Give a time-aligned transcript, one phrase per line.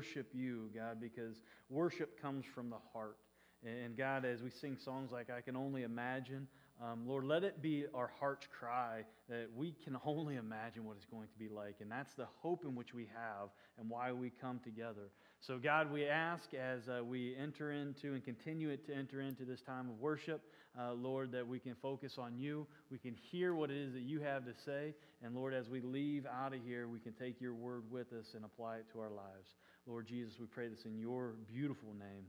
[0.00, 3.18] worship you, God, because worship comes from the heart.
[3.62, 6.48] And God, as we sing songs like I Can Only Imagine,
[6.82, 11.04] um, Lord, let it be our heart's cry that we can only imagine what it's
[11.04, 11.76] going to be like.
[11.80, 15.10] And that's the hope in which we have and why we come together.
[15.40, 19.60] So, God, we ask as uh, we enter into and continue to enter into this
[19.60, 20.42] time of worship,
[20.78, 22.66] uh, Lord, that we can focus on you.
[22.90, 24.94] We can hear what it is that you have to say.
[25.22, 28.32] And, Lord, as we leave out of here, we can take your word with us
[28.34, 29.56] and apply it to our lives.
[29.86, 32.26] Lord Jesus, we pray this in your beautiful name.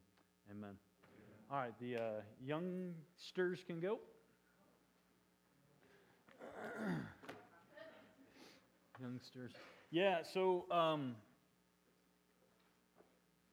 [0.49, 0.75] Amen.
[1.51, 3.99] All right, the uh, youngsters can go.
[9.01, 9.51] youngsters.
[9.91, 11.15] Yeah, so, um,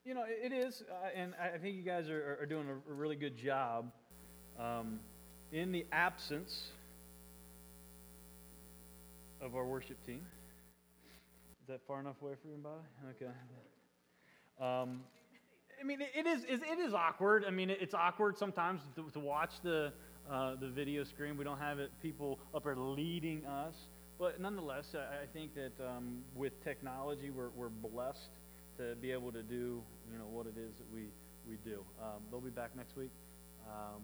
[0.05, 3.17] you know, it, is, uh, and I think you guys are, are doing a, really
[3.17, 3.91] good job.
[4.59, 5.01] Um,
[5.53, 6.69] in the absence
[9.41, 10.21] of our worship team,
[11.63, 12.85] is that far enough away for you, Bobby?
[13.17, 13.33] Okay.
[14.61, 15.01] Um,
[15.81, 17.45] I mean, it is, it is awkward.
[17.47, 19.93] I mean, it's awkward sometimes to, to watch the,
[20.31, 21.37] uh, the video screen.
[21.37, 23.75] We don't have it, people up there leading us.
[24.19, 28.31] But nonetheless, I, I think that um, with technology, we're, we're blessed
[28.79, 31.07] to be able to do, you know, what it is that we,
[31.49, 31.85] we do.
[32.03, 33.13] Um, they'll be back next week,
[33.67, 34.03] um,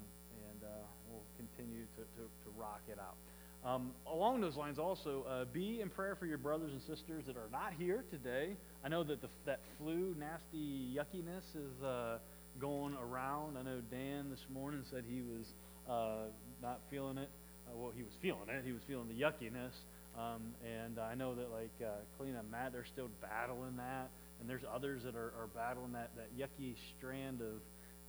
[0.51, 3.17] and uh, we'll continue to, to, to rock it out.
[3.65, 7.37] Um, along those lines, also, uh, be in prayer for your brothers and sisters that
[7.39, 8.57] are not here today.
[8.85, 12.19] I know that the, that flu, nasty yuckiness is uh,
[12.61, 13.57] going around.
[13.57, 15.47] I know Dan this morning said he was
[15.89, 16.29] uh,
[16.63, 17.31] not feeling it.
[17.67, 18.63] Uh, well, he was feeling it.
[18.67, 19.73] He was feeling the yuckiness.
[20.15, 24.11] Um, and I know that, like, uh, Clean and Matt, they're still battling that.
[24.41, 27.63] And there's others that are, are battling that, that yucky strand of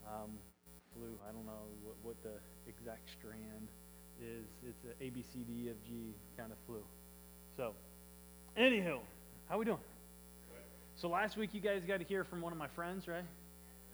[0.05, 0.31] um,
[0.93, 1.15] flu.
[1.23, 2.35] I don't know what, what the
[2.67, 3.69] exact strand
[4.21, 6.81] is it's an A, B, C, D, F, G kind of flu.
[7.57, 7.73] So,
[8.57, 8.99] anywho,
[9.49, 9.79] how we doing?
[10.97, 13.25] So last week you guys got to hear from one of my friends, right?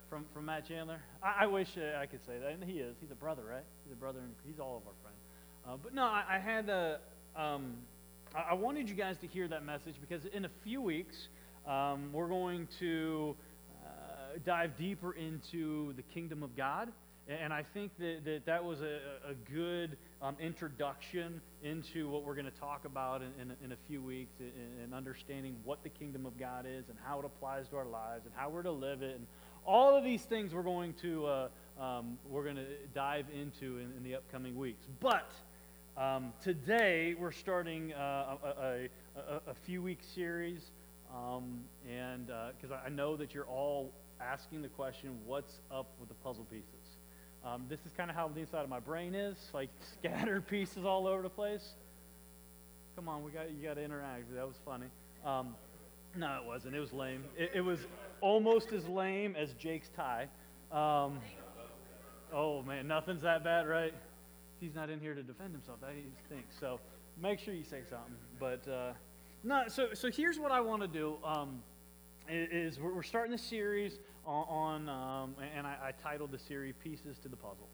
[0.08, 1.02] From from Matt Chandler.
[1.24, 2.96] I, I wish uh, I could say that, and he is.
[3.02, 3.64] He's a brother, right?
[3.84, 5.18] He's a brother, and he's all of our friends.
[5.68, 7.00] Uh, but no, I, I had a.
[7.36, 7.74] Um,
[8.36, 11.16] I, I wanted you guys to hear that message because in a few weeks
[11.68, 13.36] um, we're going to
[13.84, 16.90] uh, dive deeper into the kingdom of God.
[17.40, 22.36] And I think that that, that was a, a good um, introduction into what we're
[22.36, 26.26] going to talk about in, in, in a few weeks and understanding what the kingdom
[26.26, 29.02] of God is and how it applies to our lives and how we're to live
[29.02, 29.16] it.
[29.16, 29.28] And
[29.66, 31.48] all of these things we're going to, uh,
[31.80, 34.88] um, we're going to dive into in, in, the upcoming weeks.
[35.00, 35.32] But
[35.98, 40.72] um, today we're starting uh, a, a, a, few week series.
[41.14, 46.10] Um, and because uh, I know that you're all asking the question, what's up with
[46.10, 46.81] the puzzle pieces?
[47.44, 50.86] Um, this is kind of how the inside of my brain is, like scattered pieces
[50.86, 51.74] all over the place.
[52.96, 54.34] Come on, we got you got to interact.
[54.36, 54.88] That was funny.
[55.26, 55.56] Um,
[56.16, 56.76] no, it wasn't.
[56.76, 57.24] It was lame.
[57.38, 57.80] It, it, was
[58.20, 60.28] almost as lame as Jake's tie.
[60.72, 61.20] Um,
[62.34, 63.94] oh man, nothing's that bad, right?
[64.60, 65.80] He's not in here to defend himself.
[65.82, 66.56] That he stinks.
[66.60, 66.80] So
[67.20, 68.16] make sure you say something.
[68.40, 68.92] But uh,
[69.44, 71.16] no, so so here's what I want to do.
[71.24, 71.64] Um,
[72.30, 77.28] is we're starting the series on, um, and I, I, titled the series Pieces to
[77.28, 77.68] the Puzzle.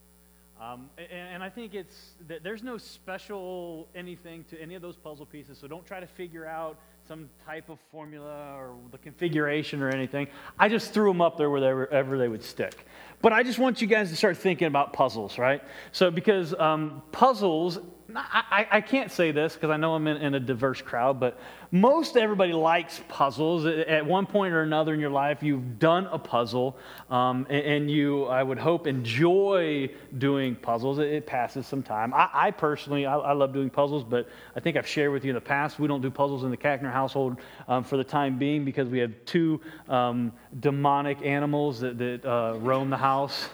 [0.59, 5.25] Um, and, and, I think it's there's no special anything to any of those puzzle
[5.27, 9.89] pieces, so don't try to figure out some type of formula or the configuration or
[9.89, 10.27] anything.
[10.57, 12.87] I just threw them up there wherever they would stick.
[13.21, 15.61] But I just want you guys to start thinking about puzzles, right?
[15.91, 17.79] So, because um, puzzles,
[18.15, 21.37] I, I, can't say this because I know I'm in, in, a diverse crowd, but
[21.71, 23.65] most everybody likes puzzles.
[23.65, 26.77] At one point or another in your life, you've done a puzzle,
[27.09, 30.99] um, and, and, you, I would hope, enjoy doing puzzles.
[30.99, 32.13] It, it passes some time.
[32.13, 35.31] I, I personally, I, I, love doing puzzles, but I think I've shared with you
[35.31, 37.37] in the past, we don't do puzzles in the Kackner household
[37.67, 40.31] um, for the time being because we have two um,
[40.61, 43.49] demonic animals that, that uh, roam the house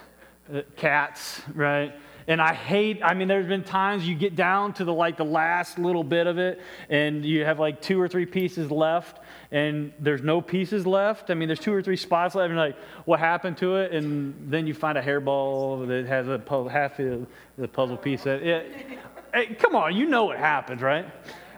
[0.54, 1.96] uh, cats, right?
[2.28, 5.26] And I hate, I mean, there's been times you get down to the like the
[5.26, 9.20] last little bit of it and you have like two or three pieces left
[9.52, 11.30] and there's no pieces left.
[11.30, 13.92] I mean, there's two or three spots left and like, what happened to it?
[13.92, 17.28] And then you find a hairball that has a puzzle, half of
[17.58, 18.24] the puzzle piece.
[18.24, 21.06] That, it, come on, you know what happens, right?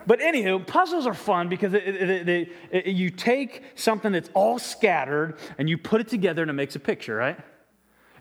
[0.07, 5.37] But anywho, puzzles are fun because it, it, it, you take something that's all scattered
[5.57, 7.39] and you put it together and it makes a picture, right?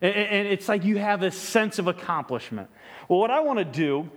[0.00, 2.69] And it's like you have this sense of accomplishment.
[3.08, 4.11] Well, what I want to do,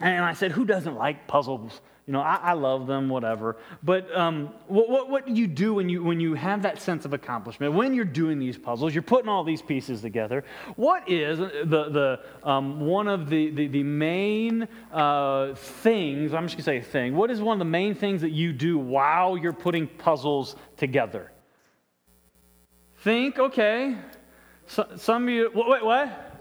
[0.00, 1.80] and I said, who doesn't like puzzles?
[2.06, 3.56] You know, I, I love them, whatever.
[3.82, 7.04] But um, what, what, what, do you do when you, when you have that sense
[7.04, 7.74] of accomplishment?
[7.74, 10.44] When you're doing these puzzles, you're putting all these pieces together.
[10.74, 16.56] What is the, the, um, one of the, the, the main uh, things, I'm just
[16.56, 19.36] going to say thing, what is one of the main things that you do while
[19.36, 21.30] you're putting puzzles together?
[23.02, 23.96] think, okay.
[24.72, 26.40] So, some of you, wait, what?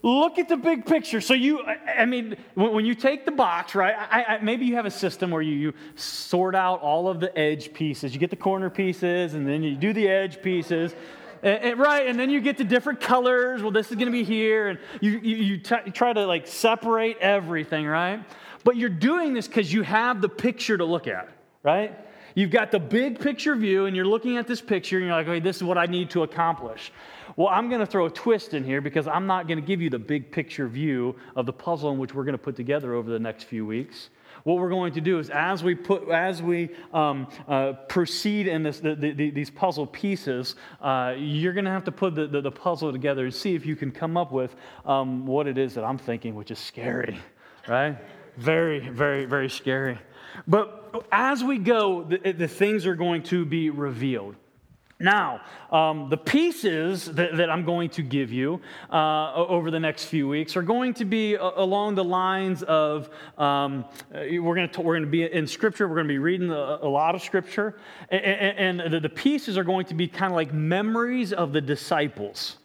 [0.00, 1.20] Look at the big picture.
[1.20, 3.94] So you, I mean, when you take the box, right?
[3.94, 7.36] I, I, maybe you have a system where you, you sort out all of the
[7.38, 8.14] edge pieces.
[8.14, 10.94] You get the corner pieces, and then you do the edge pieces.
[11.42, 13.60] And, and, right, and then you get to different colors.
[13.60, 16.24] Well, this is going to be here, and you, you, you, t- you try to
[16.24, 18.24] like separate everything, right?
[18.64, 21.28] But you're doing this because you have the picture to look at,
[21.62, 21.94] right?
[22.34, 25.28] You've got the big picture view, and you're looking at this picture, and you're like,
[25.28, 26.90] okay, this is what I need to accomplish.
[27.36, 29.80] Well, I'm going to throw a twist in here because I'm not going to give
[29.80, 32.94] you the big picture view of the puzzle in which we're going to put together
[32.94, 34.10] over the next few weeks.
[34.44, 38.62] What we're going to do is, as we put, as we um, uh, proceed in
[38.62, 42.50] this, the, the, these puzzle pieces, uh, you're going to have to put the, the,
[42.50, 45.84] puzzle together and see if you can come up with um, what it is that
[45.84, 47.18] I'm thinking, which is scary,
[47.68, 47.96] right?
[48.36, 49.98] Very, very, very scary.
[50.48, 54.34] But as we go, the, the things are going to be revealed.
[55.02, 55.40] Now,
[55.72, 60.28] um, the pieces that, that, I'm going to give you uh, over the next few
[60.28, 63.84] weeks are going to be uh, along the lines of um,
[64.14, 65.88] uh, we're going to we're going to be in Scripture.
[65.88, 67.74] We're going to be reading a, a lot of Scripture,
[68.10, 71.60] and, and the, the pieces are going to be kind of like memories of the
[71.60, 72.58] disciples.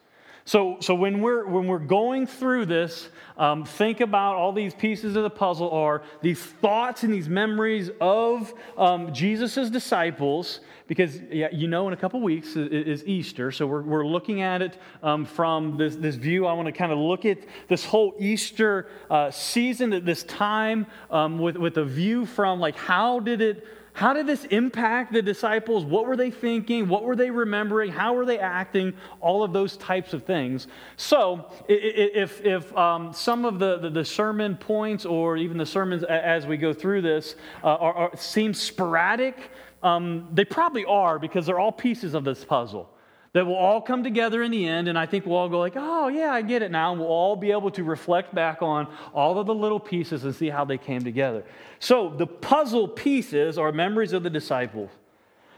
[0.47, 5.17] So, so when, we're, when we're going through this, um, think about all these pieces
[5.17, 11.49] of the puzzle are these thoughts and these memories of um, Jesus' disciples, because yeah,
[11.51, 13.51] you know in a couple weeks is, Easter.
[13.51, 16.47] So we're, we're looking at it um, from this, this view.
[16.47, 20.87] I want to kind of look at this whole Easter uh, season, at this time,
[21.11, 23.67] um, with, with a view from like how did it
[23.97, 25.83] how did this impact the disciples?
[25.83, 26.87] What were they thinking?
[26.87, 27.91] What were they remembering?
[27.91, 28.93] How were they acting?
[29.21, 30.67] All of those types of things.
[30.97, 36.03] So, if, if um, some of the, the, the, sermon points or even the sermons
[36.03, 39.49] as we go through this uh, are, are, seem sporadic,
[39.81, 42.91] um, they probably are because they're all pieces of this puzzle
[43.37, 45.73] that will all come together in the end and i think we'll all go like
[45.75, 48.87] oh yeah i get it now and we'll all be able to reflect back on
[49.13, 51.43] all of the little pieces and see how they came together.
[51.79, 54.89] So the puzzle pieces are memories of the disciples.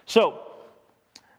[0.05, 0.43] So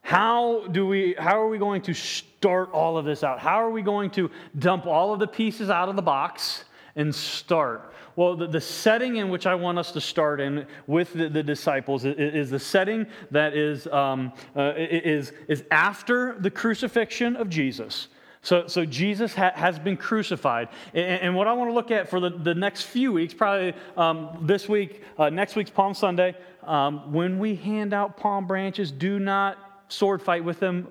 [0.03, 3.39] how do we how are we going to start all of this out?
[3.39, 6.65] How are we going to dump all of the pieces out of the box
[6.97, 11.13] and start well, the, the, setting in which I want us to start in with
[11.15, 16.51] the, the disciples is, is, the setting that is, um, uh, is, is after the
[16.51, 18.09] crucifixion of Jesus.
[18.43, 20.69] So, so Jesus ha- has been crucified.
[20.93, 23.75] And, and, what I want to look at for the, the next few weeks, probably
[23.97, 26.35] um, this week, uh, next week's Palm Sunday,
[26.65, 29.57] um, when we hand out palm branches, do not
[29.89, 30.89] sword fight with them.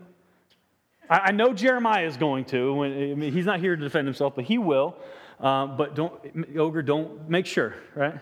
[1.10, 2.74] I, I know Jeremiah is going to.
[2.74, 4.96] When, I mean, he's not here to defend himself, but he will.
[5.40, 6.14] Um, but don't,
[6.58, 8.16] ogre, don't, make sure, right?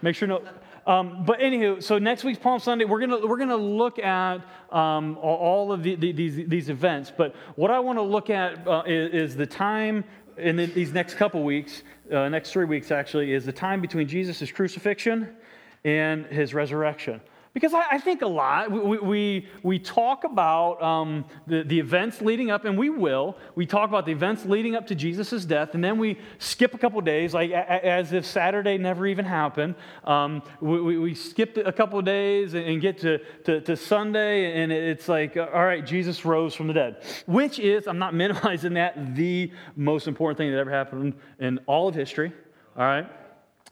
[0.00, 0.42] Make sure no.
[0.86, 4.40] Um, but anywho, so next week's Palm Sunday, we're gonna we're gonna look at
[4.72, 7.12] um, all of the, the, these these events.
[7.16, 10.02] But what I want to look at uh, is, is, the time
[10.36, 14.08] in the, these next couple weeks, uh, next three weeks actually, is the time between
[14.08, 15.36] Jesus' crucifixion
[15.84, 17.20] and his resurrection.
[17.54, 22.22] Because I, I, think a lot, we, we, we talk about um, the, the events
[22.22, 23.36] leading up, and we will.
[23.54, 26.78] We talk about the events leading up to Jesus' death, and then we skip a
[26.78, 29.74] couple days, like a, as if Saturday never even happened.
[30.04, 34.62] Um, we, we, we skip a couple days and, and get to, to, to, Sunday,
[34.62, 38.74] and it's like, all right, Jesus rose from the dead, which is, I'm not minimizing
[38.74, 42.32] that, the most important thing that ever happened in all of history,
[42.78, 43.10] all right?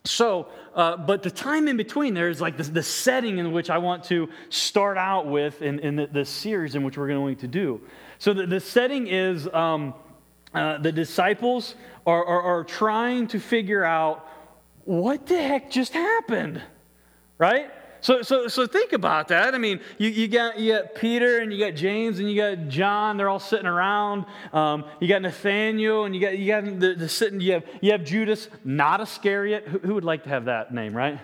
[0.05, 3.69] So, uh, but the time in between there is like the, the, setting in which
[3.69, 7.37] I want to start out with in, in the, the series in which we're going
[7.37, 7.83] to do.
[8.19, 9.93] So, the, the setting is um,
[10.55, 11.75] uh, the disciples
[12.07, 14.27] are, are, are trying to figure out
[14.85, 16.63] what the heck just happened,
[17.37, 17.71] right?
[18.01, 19.55] So, so, so think about that.
[19.55, 22.69] I mean, you, you, got, you got Peter and you got James and you got
[22.69, 23.17] John.
[23.17, 24.25] They're all sitting around.
[24.53, 27.93] Um, you got Nathaniel and you got, you got the, the sitting, you have, you
[27.93, 29.69] have Judas, not Iscariot.
[29.69, 31.21] Who, who would like to have that name, right?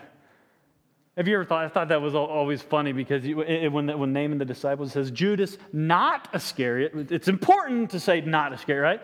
[1.16, 1.64] Have you ever thought?
[1.64, 3.38] I thought that was always funny because you,
[3.70, 7.10] when, when naming the disciples, it says Judas, not Iscariot.
[7.10, 9.00] It's important to say not Iscariot, right?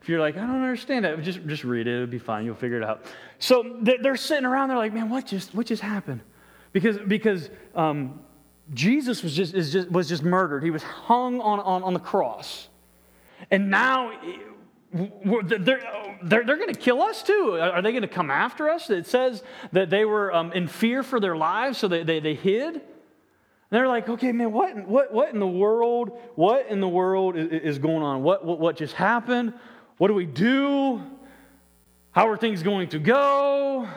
[0.00, 1.94] If you're like, I don't understand it, just, just read it.
[1.96, 2.44] It'll be fine.
[2.44, 3.04] You'll figure it out.
[3.40, 4.68] So they're sitting around.
[4.68, 6.20] They're like, man, what just, what just happened?
[6.76, 8.20] Because, because um,
[8.74, 10.62] Jesus was just, just, was just murdered.
[10.62, 12.68] He was hung on, on, on the cross.
[13.50, 14.12] And now
[14.92, 15.64] they're,
[16.22, 17.56] they're, they're going to kill us too.
[17.58, 18.90] Are they going to come after us?
[18.90, 19.42] It says
[19.72, 22.74] that they were um, in fear for their lives, so they, they, they hid.
[22.74, 22.82] And
[23.70, 27.78] they're like, okay, man, what, what, what in the world, what in the world is,
[27.78, 28.22] going on?
[28.22, 29.54] What, what, what just happened?
[29.96, 31.00] What do we do?
[32.10, 33.88] How are things going to go?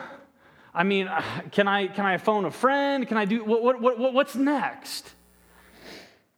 [0.74, 1.10] I mean,
[1.52, 3.06] can I, can I phone a friend?
[3.06, 5.14] Can I do, what, what, what, what's next?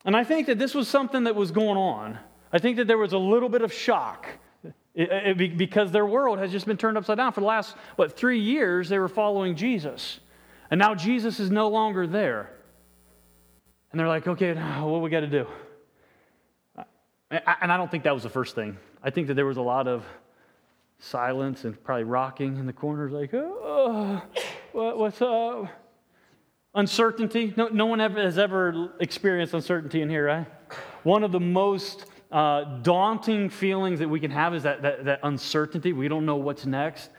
[0.05, 2.19] And I think that this was something that was going on.
[2.53, 4.27] I think that there was a little bit of shock
[4.95, 7.33] because their world has just been turned upside down.
[7.33, 10.21] For the last, what, three years, they were following Jesus.
[10.71, 12.51] And now Jesus is no longer there.
[13.91, 15.47] And they're like, okay, what we got to do?
[17.31, 18.77] And I don't think that was the first thing.
[19.03, 20.05] I think that there was a lot of
[21.03, 24.23] silence and probably rocking in the corners, like, oh,
[24.73, 25.67] what, what's up?
[26.75, 27.53] Uncertainty.
[27.57, 30.47] No, no one ever has ever experienced uncertainty in here, right?
[31.03, 35.21] One of the most uh, daunting feelings that we can have is that, that, that,
[35.25, 35.93] uncertainty.
[35.93, 37.11] We don't know what's next.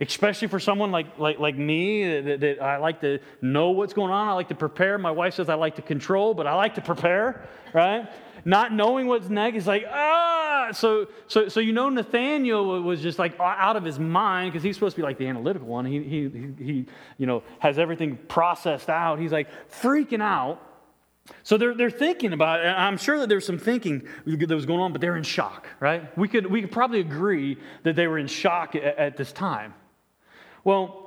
[0.00, 4.12] Especially for someone like, like, like me, that, that I like to know what's going
[4.12, 4.28] on.
[4.28, 4.98] I like to prepare.
[4.98, 8.08] My wife says I like to control, but I like to prepare, right?
[8.44, 10.37] Not knowing what's next is like, ah.
[10.72, 14.76] So, so, so you know, Nathaniel was just like out of his mind because he's
[14.76, 15.84] supposed to be like the analytical one.
[15.84, 16.86] He, he, he,
[17.16, 19.18] you know, has everything processed out.
[19.18, 20.62] He's like freaking out.
[21.42, 22.68] So they're, they're thinking about it.
[22.68, 26.16] I'm sure that there's some thinking that was going on, but they're in shock, right?
[26.16, 29.74] We could, we could probably agree that they were in shock at, at this time.
[30.64, 31.04] Well,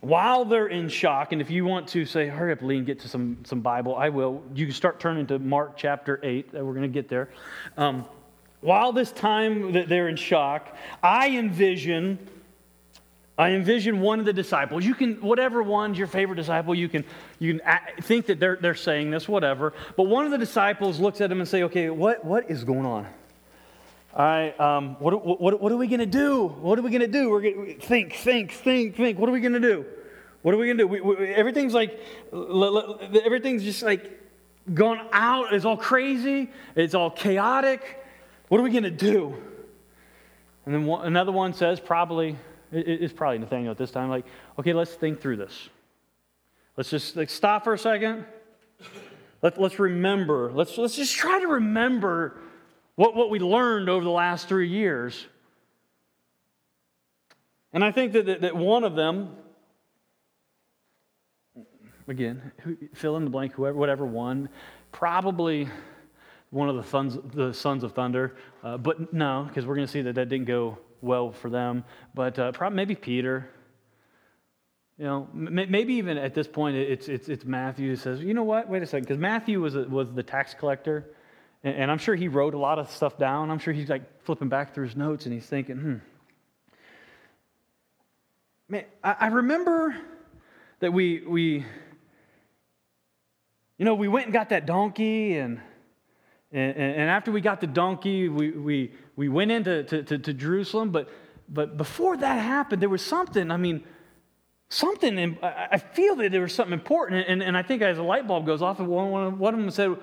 [0.00, 3.00] while they're in shock, and if you want to say, hurry up, Lee, and get
[3.00, 4.42] to some, some Bible, I will.
[4.54, 6.54] You can start turning to Mark chapter 8.
[6.54, 7.28] We're going to get there.
[7.76, 8.06] Um,
[8.60, 12.18] while this time that they're in shock, I envision
[13.40, 14.84] I envision one of the disciples.
[14.84, 17.06] You can, whatever one's your favorite disciple, you can,
[17.38, 19.72] you can think that they're, they're saying this, whatever.
[19.96, 22.84] But one of the disciples looks at him and say, okay, what, what is going
[22.84, 23.06] on?
[24.14, 26.48] Right, um, what, what, what are we going to do?
[26.48, 27.30] What are we going to do?
[27.30, 29.18] We're to think, think, think, think.
[29.18, 29.86] What are we going to do?
[30.42, 30.88] What are we going to do?
[30.88, 31.98] We, we, everything's like,
[32.30, 34.20] everything's just like
[34.74, 35.54] gone out.
[35.54, 36.50] It's all crazy.
[36.76, 37.99] It's all chaotic.
[38.50, 39.32] What are we going to do?
[40.66, 42.36] And then one, another one says, probably,
[42.72, 44.24] it's probably Nathaniel at this time, like,
[44.58, 45.68] okay, let's think through this.
[46.76, 48.24] Let's just like stop for a second.
[49.40, 50.50] Let, let's remember.
[50.52, 52.40] Let's, let's just try to remember
[52.96, 55.28] what, what we learned over the last three years.
[57.72, 59.36] And I think that, that, that one of them,
[62.08, 62.50] again,
[62.94, 64.48] fill in the blank, whoever, whatever one,
[64.90, 65.68] probably
[66.50, 68.36] one of the sons, the sons of thunder.
[68.62, 71.84] Uh, but no, because we're going to see that that didn't go well for them.
[72.14, 73.48] But uh, probably maybe Peter.
[74.98, 78.34] You know, m- maybe even at this point, it's, it's, it's Matthew who says, you
[78.34, 81.06] know what, wait a second, because Matthew was, a, was the tax collector,
[81.64, 83.50] and, and, I'm sure he wrote a lot of stuff down.
[83.50, 85.94] I'm sure he's like flipping back through his notes and he's thinking, hmm.
[88.68, 89.96] Man, I, I remember
[90.80, 91.64] that we, we,
[93.78, 95.60] you know, we went and got that donkey, and,
[96.52, 100.32] and, and after we got the donkey, we, we, we went into to, to, to
[100.34, 101.08] Jerusalem, but,
[101.48, 103.84] but before that happened, there was something, I mean,
[104.68, 107.26] something, I feel that there was something important.
[107.28, 109.96] And, and I think as a light bulb goes off, one, one of them said,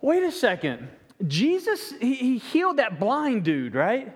[0.00, 0.88] wait a second.
[1.26, 4.12] Jesus, he, he healed that blind dude, right?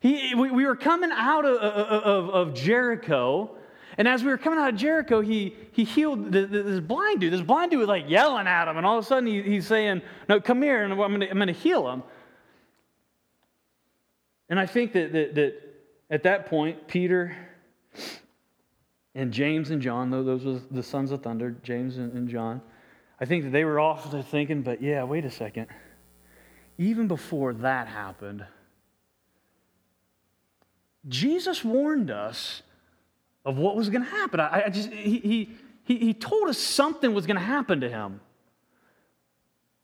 [0.00, 3.56] He, we, we were coming out of, of, of Jericho,
[3.98, 7.32] and as we were coming out of Jericho, he, he healed this blind dude.
[7.32, 9.66] This blind dude was like yelling at him, and all of a sudden he, he's
[9.66, 12.02] saying, No, come here, and I'm going to heal him.
[14.48, 15.54] And I think that, that, that
[16.10, 17.36] at that point, Peter
[19.14, 22.62] and James and John, those were the sons of thunder, James and, John,
[23.20, 25.68] I think that they were off thinking, but yeah, wait a second.
[26.78, 28.44] Even before that happened,
[31.08, 32.62] Jesus warned us
[33.44, 34.40] of what was going to happen.
[34.40, 35.50] I, I just, he,
[35.84, 38.20] he, he told us something was going to happen to him.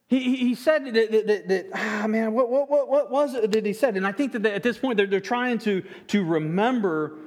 [0.09, 3.53] He, he said that, that, that, that ah, man, what, what, what, what was it
[3.53, 3.97] that he said?
[3.97, 7.19] And I think that at this point they're, they're trying to, to remember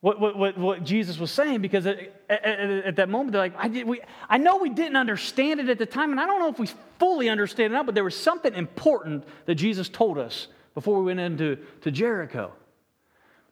[0.00, 1.98] what, what, what, what Jesus was saying because at,
[2.30, 5.68] at, at, that moment they're like, I, did, we, I know we didn't understand it
[5.68, 6.68] at the time, and I don't know if we
[6.98, 11.06] fully understand it now, but there was something important that Jesus told us before we
[11.06, 12.52] went into to Jericho.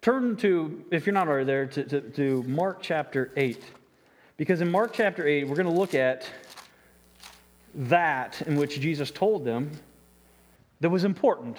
[0.06, 3.60] Turn to, if you're not already there, to, to, to Mark chapter 8.
[4.36, 6.30] Because in Mark chapter 8, we're going to look at
[7.74, 9.72] that in which Jesus told them
[10.78, 11.56] that was important.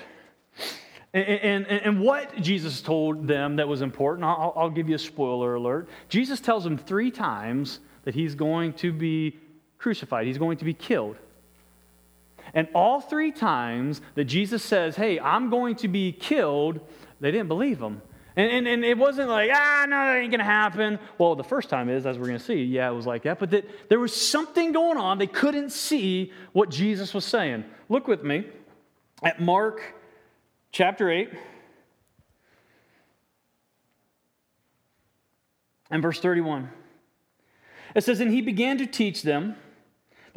[1.13, 4.99] And, and, and what Jesus told them that was important, I'll, I'll give you a
[4.99, 5.89] spoiler alert.
[6.07, 9.37] Jesus tells them three times that he's going to be
[9.77, 11.17] crucified, he's going to be killed.
[12.53, 16.79] And all three times that Jesus says, Hey, I'm going to be killed,
[17.19, 18.01] they didn't believe him.
[18.37, 20.99] And, and, and, it wasn't like, ah, no, that ain't going to happen.
[21.17, 23.39] Well, the first time is, as we're going to see, yeah, it was like that.
[23.39, 25.17] But that there was something going on.
[25.17, 27.65] They couldn't see what Jesus was saying.
[27.89, 28.45] Look with me
[29.23, 29.81] at Mark
[30.71, 31.31] chapter 8
[35.89, 36.69] and verse 31.
[37.95, 39.55] It says, And he began to teach them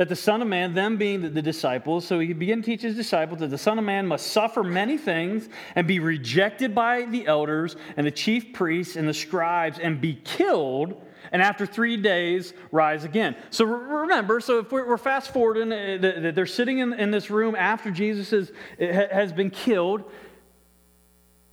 [0.00, 2.96] that the Son of Man, them being the, disciples, so he began to teach his
[2.96, 7.26] disciples that the Son of Man must suffer many things and be rejected by the
[7.26, 10.98] elders and the chief priests and the scribes and be killed,
[11.32, 13.36] and after three days rise again.
[13.50, 17.90] So remember, so if we're, fast forwarding, uh, they're sitting in, in this room after
[17.90, 20.10] Jesus has been killed.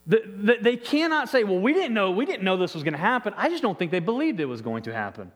[0.06, 3.34] They cannot say, well, we didn't know, we didn't know this was going to happen.
[3.36, 5.34] I just don't think they believed it was going to happen.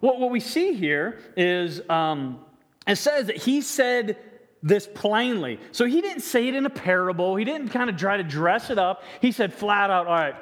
[0.00, 2.40] Well, what we see here is um,
[2.86, 4.16] it says that he said
[4.62, 5.60] this plainly.
[5.72, 8.70] So he didn't say it in a parable, he didn't kind of try to dress
[8.70, 9.02] it up.
[9.20, 10.36] He said flat out, all right,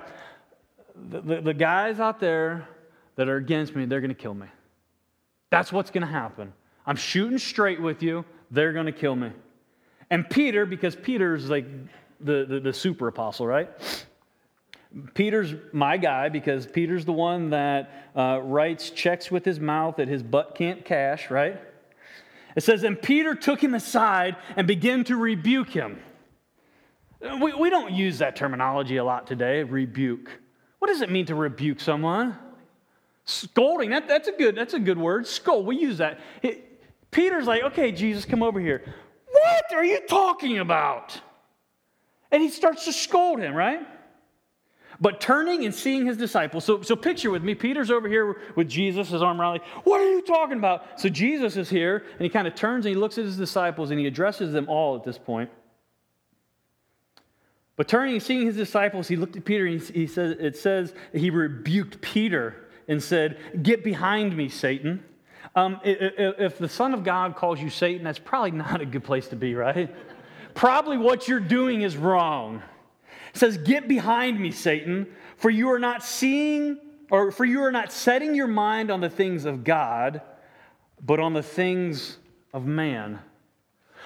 [1.11, 2.69] the, the, the guys out there
[3.17, 4.47] that are against me, they're going to kill me.
[5.51, 6.53] That's what's going to happen.
[6.87, 9.33] I'm shooting straight with you, they're going to kill me.
[10.11, 11.67] And Peter, because Peter's like
[12.21, 13.71] the, the, the super apostle, right?
[15.15, 20.09] Peter's my guy because Peter's the one that uh, writes checks with his mouth that
[20.09, 21.61] his butt can't cash, right?
[22.55, 26.01] It says, And Peter took him aside and began to rebuke him.
[27.21, 30.31] We, we don't use that terminology a lot today, rebuke.
[30.79, 32.37] What does it mean to rebuke someone?
[33.25, 35.27] Scolding, that, that's, a good, that's a good word.
[35.27, 36.21] Scold, we use that.
[36.43, 38.95] It, Peter's like, okay, Jesus, come over here.
[39.31, 41.21] What are you talking about?
[42.31, 43.81] And he starts to scold him, right?
[45.01, 46.65] But turning and seeing his disciples.
[46.65, 50.01] So, so picture with me, Peter's over here with Jesus, his arm around, like, what
[50.01, 51.01] are you talking about?
[51.01, 53.91] So Jesus is here, and he kind of turns and he looks at his disciples
[53.91, 55.51] and he addresses them all at this point.
[57.77, 60.57] But turning and seeing his disciples, he looked at Peter and he, he says, it
[60.57, 65.05] says he rebuked Peter and said, Get behind me, Satan.
[65.55, 69.29] Um, if the Son of God calls you Satan, that's probably not a good place
[69.29, 69.95] to be, right?
[70.55, 72.63] probably what you're doing is wrong.
[73.37, 76.79] Says, Get behind me, Satan, for you are not seeing,
[77.11, 80.23] or for you are not setting your mind on the things of God,
[81.01, 82.19] but on the things
[82.53, 83.19] of man.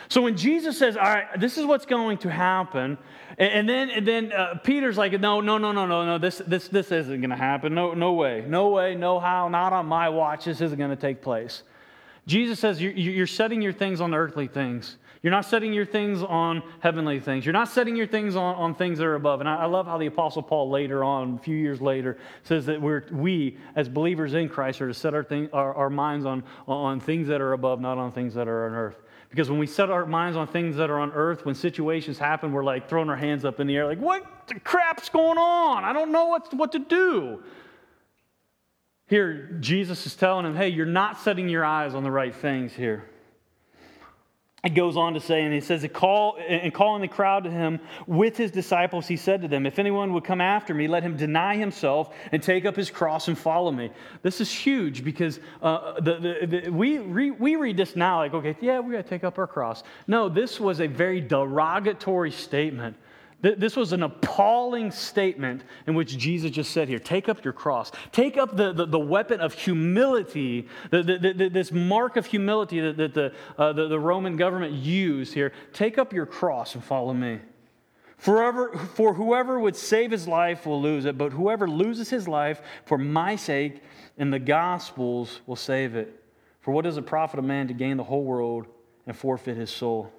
[0.08, 2.98] So when Jesus says, All right, this is what's going to happen,
[3.38, 6.68] and, then, and then uh, Peter's like, No, no, no, no, no, no, this, this,
[6.68, 7.74] this isn't going to happen.
[7.74, 10.46] No, no way, no way, no how, not on my watch.
[10.46, 11.62] This isn't going to take place.
[12.26, 14.98] Jesus says, you're setting your things on earthly things.
[15.22, 17.44] You're not setting your things on heavenly things.
[17.44, 19.40] You're not setting your things on, on things that are above.
[19.40, 22.64] And I, I love how the Apostle Paul later on, a few years later, says
[22.66, 26.24] that we're, we, as believers in Christ, are to set our, thing, our, our minds
[26.24, 28.96] on, on things that are above, not on things that are on earth.
[29.28, 32.50] Because when we set our minds on things that are on earth, when situations happen,
[32.50, 35.84] we're like throwing our hands up in the air, like, what the crap's going on?
[35.84, 37.42] I don't know what, what to do.
[39.06, 42.72] Here, Jesus is telling him, hey, you're not setting your eyes on the right things
[42.72, 43.04] here
[44.62, 47.80] it goes on to say, and he says, call, and calling the crowd to him
[48.06, 51.16] with his disciples, he said to them, If anyone would come after me, let him
[51.16, 53.90] deny himself and take up his cross and follow me.
[54.22, 58.34] This is huge because uh, the, the, the, we, re, we read this now like,
[58.34, 59.82] okay, yeah, we got to take up our cross.
[60.06, 62.96] No, this was a very derogatory statement
[63.42, 67.90] this was an appalling statement in which Jesus just said here take up your cross,
[68.12, 72.96] take up the, the, the weapon of humility, the, the, this mark of humility that,
[72.98, 75.52] that the, uh, the, the Roman government used here.
[75.72, 77.40] Take up your cross and follow me.
[78.18, 82.60] Forever, for whoever would save his life will lose it, but whoever loses his life
[82.84, 83.82] for my sake
[84.18, 86.22] and the gospel's will save it.
[86.60, 88.66] For what does it profit a man to gain the whole world
[89.06, 90.12] and forfeit his soul?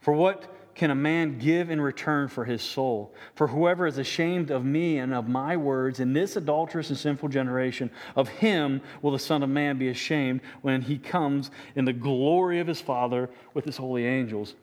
[0.00, 3.14] For what can a man give in return for his soul?
[3.34, 7.28] For whoever is ashamed of me and of my words in this adulterous and sinful
[7.28, 11.92] generation, of him will the Son of Man be ashamed when he comes in the
[11.92, 14.54] glory of his Father with his holy angels.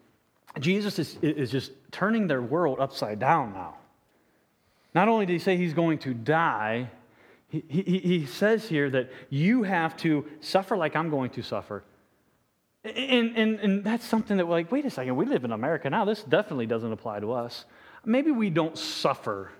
[0.60, 3.76] Jesus is, is just turning their world upside down now.
[4.96, 6.90] Not only did he say he's going to die,
[7.50, 11.84] he, he, he says here that you have to suffer like I'm going to suffer.
[12.84, 15.90] And, and, and that's something that we're like, wait a second, we live in America
[15.90, 16.06] now.
[16.06, 17.66] This definitely doesn't apply to us.
[18.06, 19.52] Maybe we don't suffer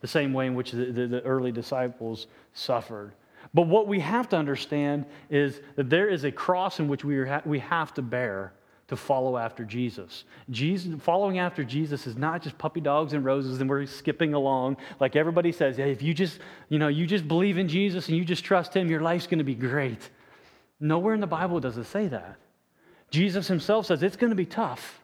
[0.00, 3.12] the same way in which the, the, the early disciples suffered.
[3.52, 7.16] But what we have to understand is that there is a cross in which we,
[7.18, 8.52] are, we have to bear
[8.88, 10.24] to follow after Jesus.
[10.50, 10.92] Jesus.
[11.00, 15.16] Following after Jesus is not just puppy dogs and roses and we're skipping along like
[15.16, 15.76] everybody says.
[15.76, 18.74] Hey, if you just, you know, you just believe in Jesus and you just trust
[18.74, 20.10] him, your life's going to be great.
[20.80, 22.36] Nowhere in the Bible does it say that.
[23.14, 25.00] Jesus himself says it's going to be tough.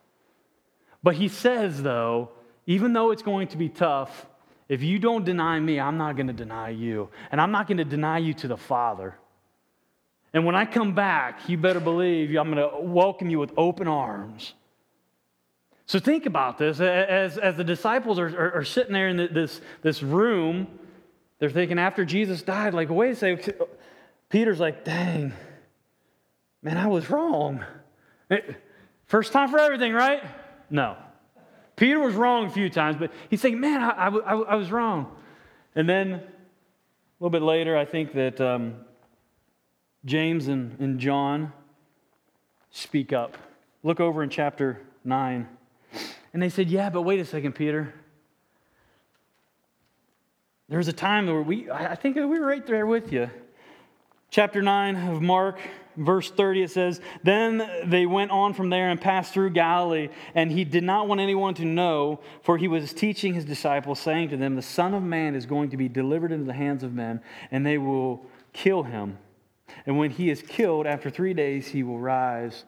[1.01, 2.31] But he says, though,
[2.67, 4.27] even though it's going to be tough,
[4.69, 7.09] if you don't deny me, I'm not going to deny you.
[7.31, 9.15] And I'm not going to deny you to the Father.
[10.33, 13.87] And when I come back, you better believe I'm going to welcome you with open
[13.87, 14.55] arms.
[15.87, 16.81] So think about this.
[16.81, 20.67] As, as the disciples are, are, are sitting there in this, this room,
[21.39, 23.55] they're thinking after Jesus died, like, wait a second.
[24.29, 25.33] Peter's like, dang,
[26.61, 27.65] man, I was wrong.
[29.07, 30.23] First time for everything, right?
[30.71, 30.97] No.
[31.77, 35.17] Peter was wrong a few times, but he's saying, man, I, I, I was wrong.
[35.75, 36.21] And then a
[37.19, 38.77] little bit later, I think that um,
[40.05, 41.53] James and, and John
[42.71, 43.37] speak up.
[43.83, 45.49] Look over in chapter 9.
[46.33, 47.93] And they said, Yeah, but wait a second, Peter.
[50.69, 53.29] There was a time where we, I think we were right there with you.
[54.31, 55.59] Chapter 9 of Mark,
[56.01, 60.51] verse 30, it says, Then they went on from there and passed through Galilee, and
[60.51, 64.37] he did not want anyone to know, for he was teaching his disciples, saying to
[64.37, 67.21] them, The Son of Man is going to be delivered into the hands of men,
[67.51, 69.19] and they will kill him.
[69.87, 72.65] And when he is killed, after three days, he will rise.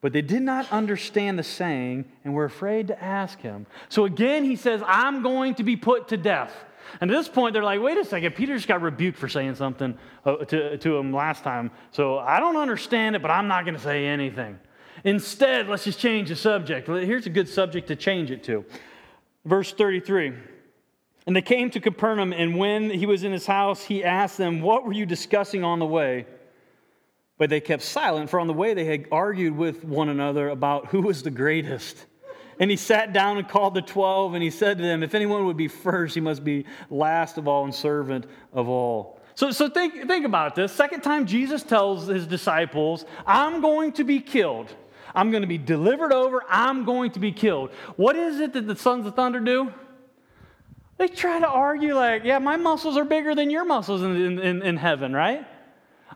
[0.00, 3.66] But they did not understand the saying and were afraid to ask him.
[3.88, 6.52] So again, he says, I'm going to be put to death.
[7.00, 9.56] And at this point, they're like, wait a second, Peter just got rebuked for saying
[9.56, 11.70] something uh, to, to him last time.
[11.90, 14.58] So I don't understand it, but I'm not going to say anything.
[15.02, 16.86] Instead, let's just change the subject.
[16.86, 18.64] Here's a good subject to change it to.
[19.44, 20.32] Verse 33.
[21.26, 24.60] And they came to Capernaum, and when he was in his house, he asked them,
[24.60, 26.26] What were you discussing on the way?
[27.38, 30.86] But they kept silent, for on the way they had argued with one another about
[30.86, 32.06] who was the greatest.
[32.60, 35.46] And he sat down and called the twelve, and he said to them, If anyone
[35.46, 39.20] would be first, he must be last of all and servant of all.
[39.34, 40.72] So, so think, think about this.
[40.72, 44.72] Second time Jesus tells his disciples, I'm going to be killed.
[45.14, 46.42] I'm going to be delivered over.
[46.48, 47.70] I'm going to be killed.
[47.96, 49.72] What is it that the sons of thunder do?
[50.96, 54.62] They try to argue, like, yeah, my muscles are bigger than your muscles in, in,
[54.62, 55.44] in heaven, right?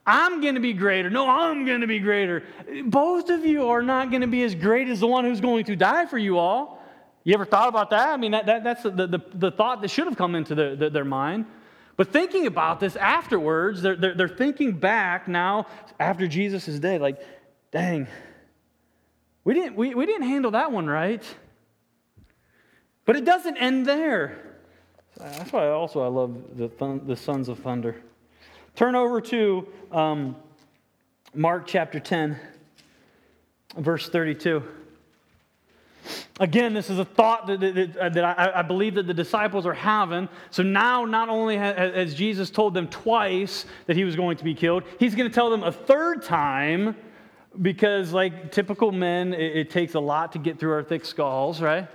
[0.09, 1.11] I'm going to be greater.
[1.11, 2.43] No, I'm going to be greater.
[2.87, 5.67] Both of you are not going to be as great as the one who's going
[5.67, 6.83] to die for you all.
[7.25, 8.09] You ever thought about that?
[8.09, 10.77] I mean, that, that that's the, the, the, thought that should have come into the,
[10.77, 11.45] the, their mind.
[11.99, 15.67] But thinking about this afterwards, they're, they're, they're thinking back now
[16.01, 17.21] after Jesus' day, like,
[17.71, 18.07] dang,
[19.45, 21.23] we didn't, we, we didn't handle that one right.
[23.05, 24.39] But it doesn't end there.
[25.19, 26.71] That's why also I love the,
[27.05, 27.97] the Sons of Thunder.
[28.79, 30.37] Turn over to um,
[31.35, 32.39] Mark chapter 10,
[33.77, 34.63] verse 32.
[36.39, 39.75] Again, this is a thought that, that, that I, I, believe that the disciples are
[39.75, 40.29] having.
[40.53, 44.55] So now, not only has Jesus told them twice that he was going to be
[44.55, 46.95] killed, he's going to tell them a third time
[47.61, 51.61] because, like typical men, it, it takes a lot to get through our thick skulls,
[51.61, 51.89] right?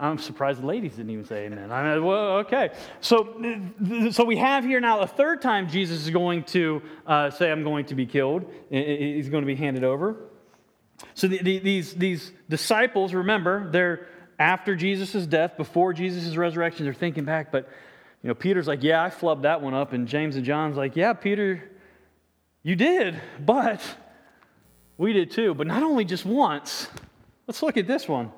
[0.00, 1.70] I'm surprised the ladies didn't even say amen.
[1.70, 2.70] I mean, well, okay.
[3.00, 3.36] So,
[4.10, 7.62] so we have here now a third time Jesus is going to uh, say, I'm
[7.62, 8.50] going to be killed.
[8.70, 10.16] He's going to be handed over.
[11.14, 14.06] So the, the, these, these disciples, remember, they're
[14.38, 17.68] after Jesus' death, before Jesus' resurrection, they're thinking back, but
[18.22, 19.92] you know, Peter's like, yeah, I flubbed that one up.
[19.92, 21.70] And James and John's like, yeah, Peter,
[22.62, 23.82] you did, but
[24.98, 25.54] we did too.
[25.54, 26.88] But not only just once.
[27.46, 28.30] Let's look at this one.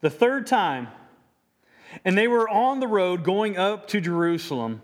[0.00, 0.88] The third time.
[2.04, 4.82] And they were on the road going up to Jerusalem.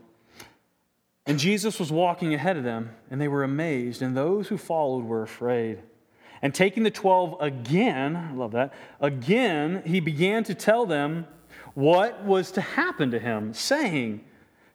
[1.24, 5.04] And Jesus was walking ahead of them, and they were amazed, and those who followed
[5.04, 5.82] were afraid.
[6.40, 11.26] And taking the twelve again, I love that, again, he began to tell them
[11.74, 14.24] what was to happen to him, saying,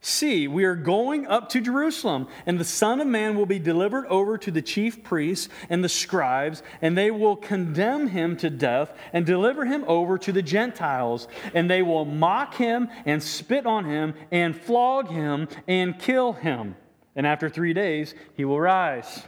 [0.04, 4.08] See, we are going up to Jerusalem, and the Son of Man will be delivered
[4.08, 8.98] over to the chief priests and the scribes, and they will condemn him to death
[9.14, 11.28] and deliver him over to the Gentiles.
[11.54, 16.76] And they will mock him and spit on him and flog him and kill him.
[17.16, 19.22] And after three days, he will rise.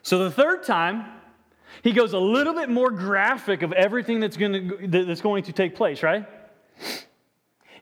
[0.00, 1.04] So the third time,
[1.82, 5.52] he goes a little bit more graphic of everything that's going to, that's going to
[5.52, 6.26] take place, right?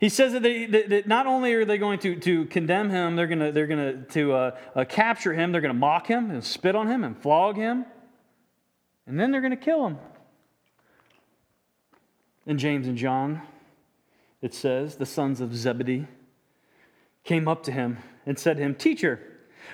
[0.05, 3.17] He says that, they, that, that, not only are they going to, to condemn him,
[3.17, 6.31] they're going to, they're to, to uh, uh, capture him, they're going to mock him
[6.31, 7.87] and spit on him and flog him,
[9.07, 9.97] and then they're going to kill him.
[12.45, 13.41] In James and John,
[14.43, 16.07] it says, the sons of Zebedee
[17.25, 19.21] came up to him and said to him, Teacher,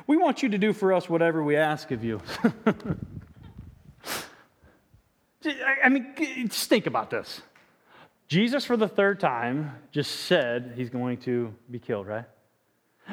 [0.07, 2.23] we want you to do for us whatever we ask of you.
[5.83, 6.14] I mean,
[6.47, 7.43] just think about this.
[8.31, 12.27] Jesus, for the third time, just said he's going to be killed, right?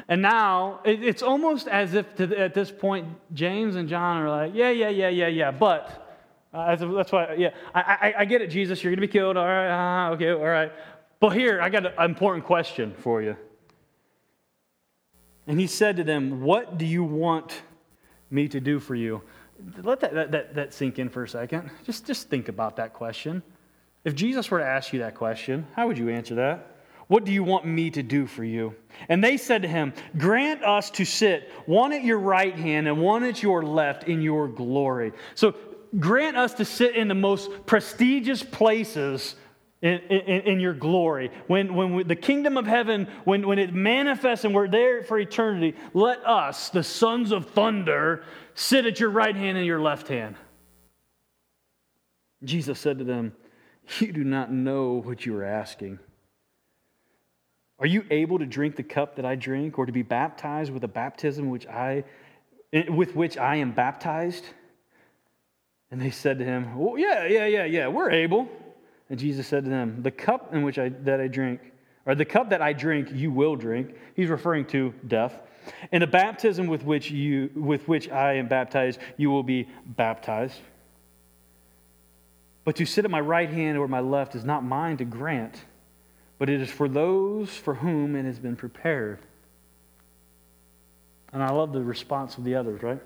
[0.06, 4.52] And now it's almost as if to, at this point, James and John are like,
[4.54, 6.08] yeah, yeah, yeah, yeah, yeah, but
[6.54, 9.36] uh, that's why, yeah, I, I, I, get it, Jesus, you're going to be killed.
[9.36, 10.70] All right, uh, okay, all right.
[11.18, 13.36] But here, I got an important question for you.
[15.48, 17.62] And he said to them, What do you want
[18.30, 19.22] me to do for you?
[19.82, 21.72] Let that, that, that, that sink in for a second.
[21.84, 23.42] Just, just think about that question.
[24.08, 26.78] If Jesus were to ask you that question, how would you answer that?
[27.08, 28.74] What do you want me to do for you?
[29.10, 33.02] And they said to him, Grant us to sit, one at your right hand and
[33.02, 35.12] one at your left in your glory.
[35.34, 35.54] So
[35.98, 39.36] grant us to sit in the most prestigious places
[39.82, 41.30] in, in, in, your glory.
[41.46, 45.18] When, when we, the kingdom of heaven, when, when it manifests and we're there for
[45.18, 50.08] eternity, let us, the sons of thunder, sit at your right hand and your left
[50.08, 50.34] hand.
[52.42, 53.34] Jesus said to them,
[54.00, 55.98] You do not know what you are asking.
[57.78, 60.82] Are you able to drink the cup that I drink, or to be baptized with
[60.84, 62.04] a baptism which I,
[62.88, 64.44] with which I am baptized?
[65.90, 68.48] And they said to him, well, Yeah, yeah, yeah, yeah, we're able.
[69.08, 71.60] And Jesus said to them, The cup in which I, that I drink,
[72.04, 73.94] or the cup that I drink, you will drink.
[74.14, 75.40] He's referring to death.
[75.92, 80.60] And the baptism with which, you, with which I am baptized, you will be baptized.
[82.68, 85.56] But to sit at my right hand or my left is not mine to grant
[86.38, 89.20] but it is for those for whom it has been prepared.
[91.32, 93.00] And I love the response of the others, right?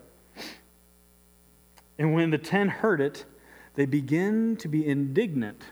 [1.97, 3.25] And when the ten heard it,
[3.77, 5.63] they begin to be indignant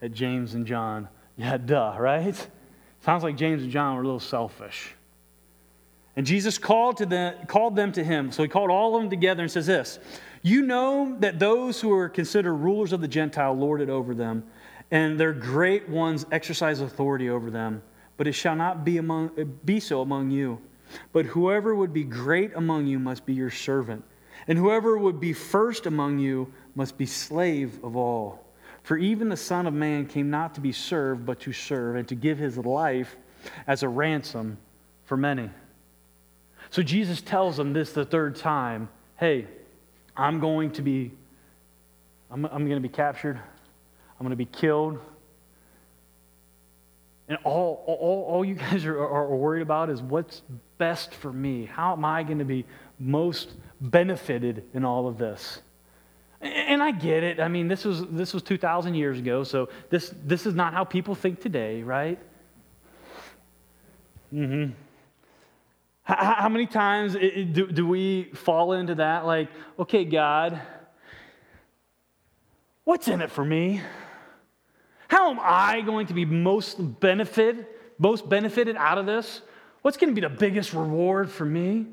[0.00, 1.06] at James and John.
[1.36, 2.48] Yeah, duh, right?
[3.02, 4.94] Sounds like James and John were a little selfish.
[6.16, 8.32] And Jesus called, to them, called them to him.
[8.32, 9.98] So he called all of them together and says this
[10.46, 14.44] You know that those who are considered rulers of the Gentile lord it over them
[14.92, 17.82] and their great ones exercise authority over them.
[18.16, 20.60] But it shall not be, among, be so among you.
[21.12, 24.04] But whoever would be great among you must be your servant,
[24.46, 28.46] and whoever would be first among you must be slave of all.
[28.84, 32.06] For even the Son of Man came not to be served, but to serve, and
[32.06, 33.16] to give his life
[33.66, 34.58] as a ransom
[35.06, 35.50] for many.
[36.70, 39.48] So Jesus tells them this the third time hey,
[40.16, 41.12] I'm going to be,
[42.30, 43.36] I'm, I'm going to be captured.
[43.36, 44.98] I'm going to be killed.
[47.28, 50.42] And all, all, all you guys are, are worried about is what's
[50.78, 51.66] best for me.
[51.66, 52.64] How am I going to be
[52.98, 55.60] most benefited in all of this?
[56.40, 57.40] And I get it.
[57.40, 60.84] I mean, this was, this was 2,000 years ago, so this, this is not how
[60.84, 62.18] people think today, right?
[64.32, 64.72] Mm-hmm.
[66.06, 69.26] How, how many times do, do we fall into that?
[69.26, 70.60] Like, okay, God,
[72.84, 73.82] what's in it for me?
[75.08, 77.66] How am I going to be most benefited,
[77.98, 79.42] most benefited out of this?
[79.82, 81.86] What's going to be the biggest reward for me?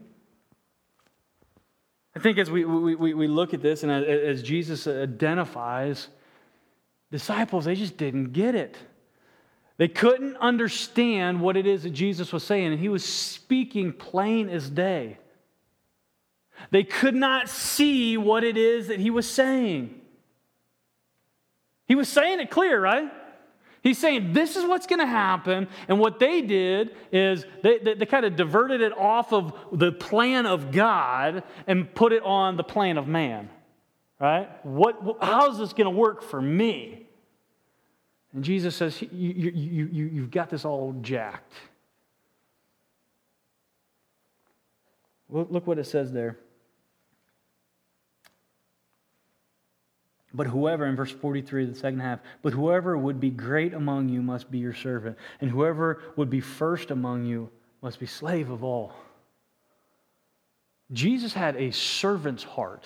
[2.16, 6.10] I think as we, we, we look at this and as Jesus identifies,
[7.12, 8.78] disciples, they just didn't get it.
[9.78, 14.50] They couldn't understand what it is that Jesus was saying, and he was speaking plain
[14.50, 15.18] as day.
[16.72, 20.00] They could not see what it is that he was saying.
[21.88, 23.12] He was saying it clear, right?
[23.82, 25.68] He's saying this is what's going to happen.
[25.90, 29.92] And what they did is they, they, they, kind of diverted it off of the
[29.92, 33.50] plan of God and put it on the plan of man.
[34.20, 34.48] Right?
[34.66, 37.03] What, how is this going to work for me?
[38.34, 41.54] And Jesus says, you, you, you, you've got this all jacked.
[45.30, 46.38] Look, look what it says there.
[50.34, 54.24] But whoever, in verse 43, the second half, but whoever would be great among you
[54.24, 57.52] must be your servant, and whoever would be first among you
[57.84, 58.94] must be slave of all.
[60.92, 62.84] Jesus had a servant's heart.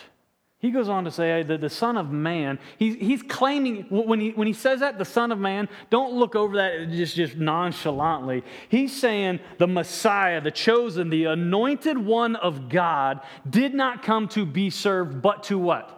[0.60, 4.32] He goes on to say that the Son of Man, he's, he's claiming, when he,
[4.32, 8.43] when he says that, the Son of Man, don't look over that just, just nonchalantly.
[8.67, 14.46] He's saying the Messiah, the chosen, the anointed one of God, did not come to
[14.46, 15.98] be served, but to what?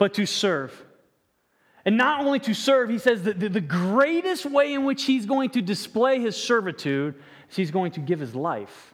[0.00, 0.82] but to serve.
[1.84, 5.50] And not only to serve, he says that the greatest way in which he's going
[5.50, 7.16] to display his servitude
[7.50, 8.89] is he's going to give his life.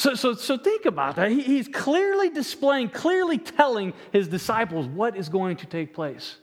[0.00, 1.30] So, so, so think about that.
[1.30, 6.38] He, he's clearly displaying, clearly telling his disciples what is going to take place.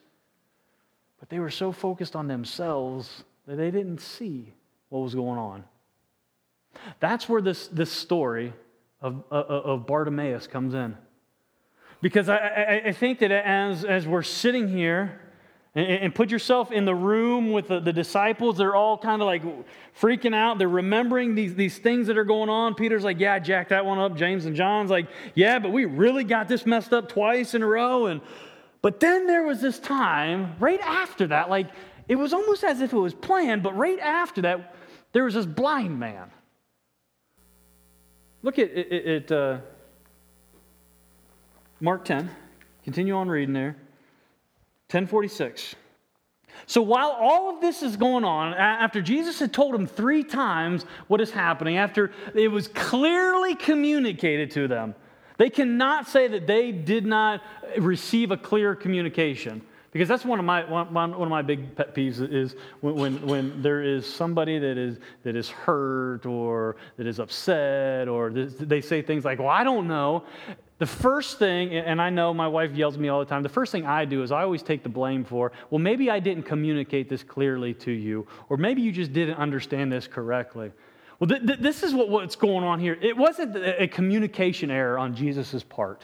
[1.20, 4.54] But they were so focused on themselves that they didn't see
[4.90, 5.64] what was going on.
[7.00, 8.54] That's where this, this story
[9.02, 10.96] of, of, of Bartimaeus comes in.
[12.00, 15.20] Because I, I, I think that as, as we're sitting here,
[15.78, 19.28] and, and put yourself in the room with the, the disciples, they're all kind of
[19.28, 19.44] like
[20.02, 20.58] freaking out.
[20.58, 22.74] They're remembering these, these things that are going on.
[22.74, 24.18] Peter's like, Yeah, jack that one up.
[24.18, 27.68] James and John's like, Yeah, but we really got this messed up twice in a
[27.68, 28.08] row.
[28.08, 28.22] And
[28.82, 31.70] but then there was this time right after that, like
[32.08, 34.74] it was almost as if it was planned, but right after that,
[35.12, 36.32] there was this blind man.
[38.42, 39.60] Look at it, uh,
[41.80, 42.32] Mark 10.
[42.84, 43.76] Continue on reading there.
[44.90, 45.76] 1046.
[46.66, 50.84] So while all of this is going on, after Jesus had told them three times
[51.08, 54.96] what is happening, after it was clearly communicated to them,
[55.38, 57.44] they cannot say that they did not
[57.78, 59.62] receive a clear communication.
[59.92, 63.26] Because that's one of my, one, one of my big pet peeves is when, when,
[63.26, 68.82] when there is somebody that is, that is hurt or that is upset or they
[68.82, 70.24] say things like, well, I don't know.
[70.80, 73.50] The first thing, and I know my wife yells at me all the time, the
[73.50, 76.44] first thing I do is I always take the blame for, well, maybe I didn't
[76.44, 80.72] communicate this clearly to you, or maybe you just didn't understand this correctly.
[81.20, 82.96] Well, th- th- this is what, what's going on here.
[83.02, 86.04] It wasn't a communication error on Jesus' part.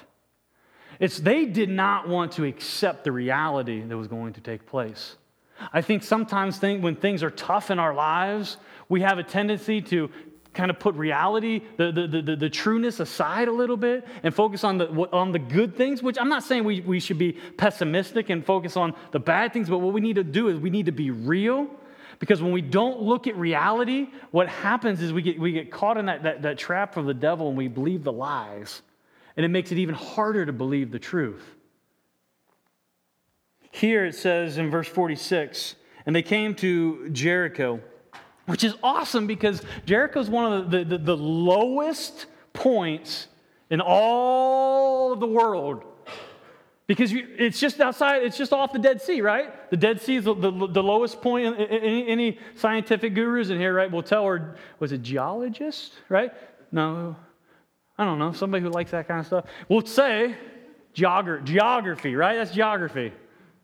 [0.99, 5.17] It's they did not want to accept the reality that was going to take place.
[5.71, 8.57] I think sometimes think when things are tough in our lives,
[8.89, 10.09] we have a tendency to
[10.53, 14.63] kind of put reality, the, the, the, the, trueness aside a little bit and focus
[14.63, 18.29] on the, on the good things, which I'm not saying we, we should be pessimistic
[18.29, 20.85] and focus on the bad things, but what we need to do is we need
[20.85, 21.67] to be real.
[22.19, 25.97] Because when we don't look at reality, what happens is we get, we get caught
[25.97, 28.81] in that, that, that trap of the devil and we believe the lies.
[29.35, 31.43] And it makes it even harder to believe the truth.
[33.71, 37.81] Here it says in verse 46 and they came to Jericho
[38.45, 43.27] which is awesome because Jericho is one of the, the, the, lowest points
[43.69, 45.83] in all of the world.
[46.85, 49.69] Because you, it's just outside, it's just off the Dead Sea, right?
[49.69, 51.57] The Dead Sea is the, the, the lowest point.
[51.57, 56.33] Any, any, scientific gurus in here, right, will tell, or was it geologist, right?
[56.71, 57.15] No,
[57.97, 59.45] I don't know, somebody who likes that kind of stuff.
[59.69, 60.35] Will say
[60.93, 62.35] geogra- geography, right?
[62.35, 63.13] That's geography.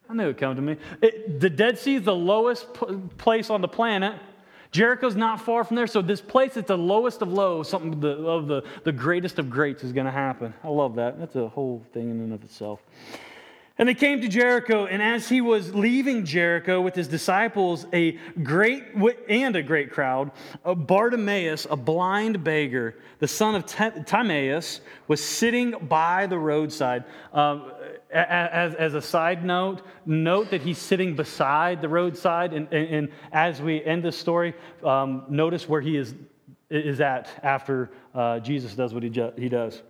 [0.09, 0.77] I knew it would come to me.
[1.01, 4.19] It, the Dead Sea is the lowest p- place on the planet.
[4.71, 8.01] Jericho's not far from there, so this place at the lowest of lows, something of
[8.01, 10.53] the, of the, the greatest of greats is going to happen.
[10.63, 11.19] I love that.
[11.19, 12.79] That's a whole thing in and of itself.
[13.79, 18.19] And they came to Jericho, and as he was leaving Jericho with his disciples, a
[18.43, 18.83] great
[19.29, 20.31] and a great crowd,
[20.65, 27.05] a Bartimaeus, a blind beggar, the son of Timaeus, was sitting by the roadside.
[27.31, 27.71] Um,
[28.11, 32.53] as, as a side note, note that he's sitting beside the roadside.
[32.53, 36.15] And, and, and as we end this story, um, notice where he is,
[36.69, 39.81] is at after uh, Jesus does what he, he does.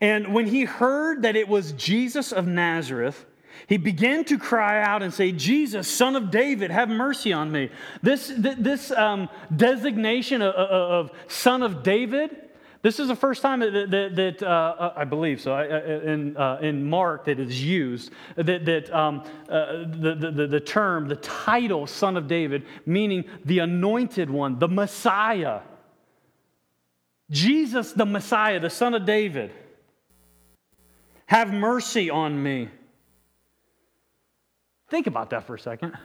[0.00, 3.26] And when he heard that it was Jesus of Nazareth,
[3.66, 7.70] he began to cry out and say, Jesus, son of David, have mercy on me.
[8.02, 12.49] This, this um, designation of, of, son of David
[12.82, 16.58] this is the first time that, that, that uh, uh I believe so, in, uh,
[16.62, 21.86] in Mark that is used, that, that um, uh, the, the, the term, the title,
[21.86, 25.60] Son of David, meaning the anointed one, the Messiah.
[27.30, 29.52] Jesus, the Messiah, the Son of David.
[31.26, 32.68] Have mercy on me.
[34.88, 35.96] Think about that for a second.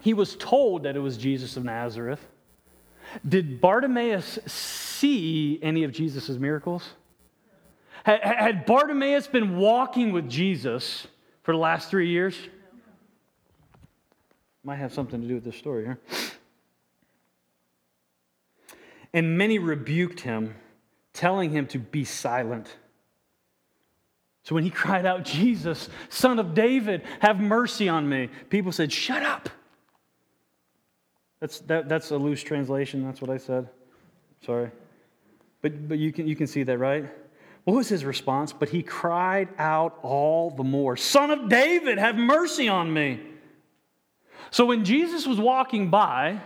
[0.00, 2.26] He was told that it was Jesus of Nazareth.
[3.28, 4.38] Did Bartimaeus
[5.02, 6.88] see any of Jesus' miracles?
[8.04, 11.06] Had Bartimaeus been walking with Jesus
[11.42, 12.36] for the last three years?
[14.64, 15.98] Might have something to do with this story here.
[19.12, 20.54] And many rebuked him,
[21.12, 22.74] telling him to be silent.
[24.44, 28.92] So when he cried out, Jesus, son of David, have mercy on me, people said,
[28.92, 29.48] Shut up.
[31.40, 33.04] That's, that, that's a loose translation.
[33.04, 33.68] That's what I said.
[34.46, 34.70] Sorry.
[35.62, 37.06] But, but you, can, you can see that, right?
[37.64, 38.52] What was his response?
[38.52, 43.20] But he cried out all the more Son of David, have mercy on me.
[44.50, 46.40] So when Jesus was walking by,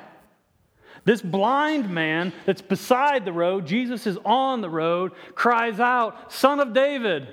[1.05, 6.61] this blind man that's beside the road, Jesus is on the road, cries out, Son
[6.61, 7.29] of David,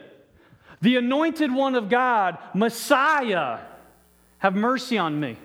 [0.81, 3.59] the anointed one of God, Messiah,
[4.37, 5.37] have mercy on me.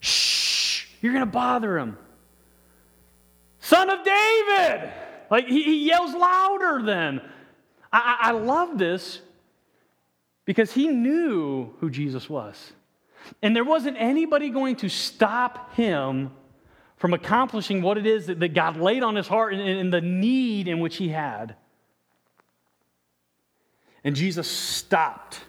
[0.00, 1.96] Shh, you're going to bother him.
[3.68, 4.90] Son of David.
[5.30, 7.20] Like he, he yells louder then.
[7.92, 9.20] I, I, I love this
[10.46, 12.72] because he knew who Jesus was.
[13.42, 16.30] And there wasn't anybody going to stop him
[16.96, 20.00] from accomplishing what it is that, that God laid on his heart and, and the
[20.00, 21.54] need in which he had.
[24.02, 25.40] And Jesus stopped.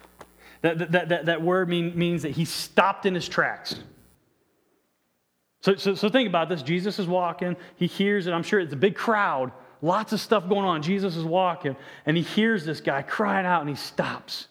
[0.61, 3.80] That, that, that, that word mean, means that he stopped in his tracks.
[5.62, 6.62] So, so, so think about this.
[6.64, 8.32] Jesus is walking, he hears it.
[8.32, 9.51] I'm sure it's a big crowd,
[9.82, 10.82] lots of stuff going on.
[10.82, 14.47] Jesus is walking, and he hears this guy crying out, and he stops.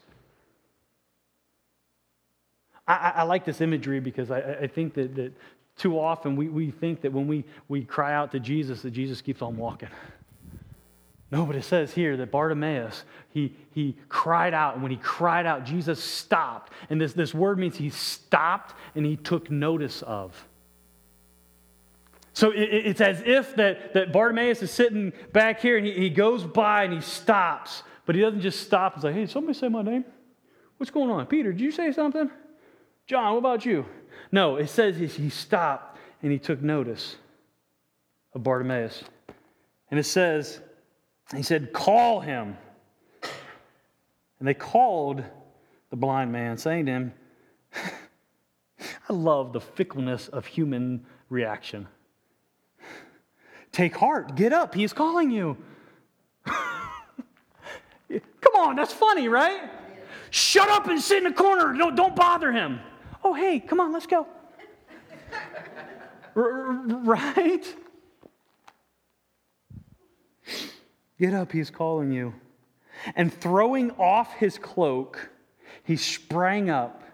[2.87, 5.33] I, I, I like this imagery because I, I think that, that
[5.77, 9.21] too often we, we think that when we, we cry out to Jesus, that Jesus
[9.21, 9.89] keeps on walking.
[11.31, 14.75] No, but it says here that Bartimaeus, he, he cried out.
[14.75, 16.73] And when he cried out, Jesus stopped.
[16.89, 20.48] And this, this word means he stopped and he took notice of.
[22.39, 26.09] So it, it's as if that, that Bartimaeus is sitting back here and he, he
[26.09, 27.83] goes by and he stops.
[28.07, 30.05] But he doesn't just stop and say, hey, somebody say my name.
[30.77, 31.27] What's going on?
[31.27, 32.31] Peter, did you say something?
[33.09, 33.87] John, what about you?
[34.31, 37.17] No, it says he stopped and he took notice
[38.35, 39.03] of Bartimaeus.
[39.91, 40.61] And it says,
[41.35, 42.57] he said, Call him.
[44.39, 45.25] And they called
[45.91, 47.15] the blind man, saying to him,
[49.09, 51.89] I love the fickleness of human reaction.
[53.79, 55.57] Take heart, get up, he is calling you.
[56.45, 56.57] Come
[58.57, 59.71] on, that's funny, right?
[60.31, 61.73] Shut up and sit in the corner.
[61.79, 62.81] Don't, don't bother him.
[63.23, 64.27] Oh, hey, come on, let's go.
[66.35, 67.65] Right?
[71.21, 72.35] Get up, he's calling you.
[73.15, 75.31] And throwing off his cloak,
[75.85, 77.05] he sprang up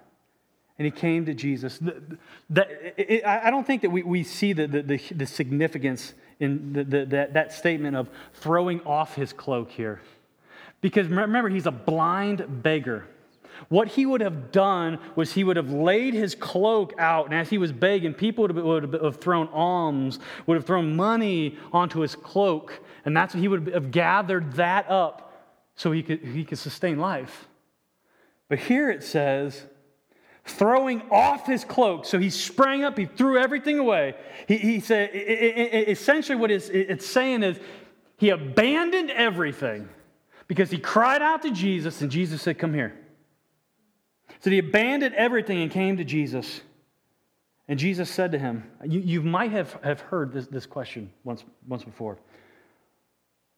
[0.79, 1.77] and he came to Jesus.
[1.77, 2.03] The,
[2.49, 6.15] the, it, I don't think that we, we see the, the, the significance
[6.45, 10.01] in the, the, that, that statement of throwing off his cloak here.
[10.81, 13.07] Because remember, he's a blind beggar.
[13.69, 17.49] What he would have done was he would have laid his cloak out, and as
[17.49, 22.01] he was begging, people would have, would have thrown alms, would have thrown money onto
[22.01, 25.33] his cloak, and that's what he would have gathered that up
[25.77, 27.49] so he could, he could sustain life.
[28.49, 29.65] But here it says,
[30.45, 32.05] throwing off his cloak.
[32.05, 34.15] So he sprang up, he threw everything away.
[34.47, 37.59] He, he said, it, it, it, essentially, what it's, it's saying is
[38.17, 39.89] he abandoned everything
[40.47, 42.95] because he cried out to Jesus, and Jesus said, Come here.
[44.41, 46.61] So he abandoned everything and came to Jesus.
[47.67, 51.45] And Jesus said to him, You, you might have, have heard this, this question once,
[51.67, 52.19] once before.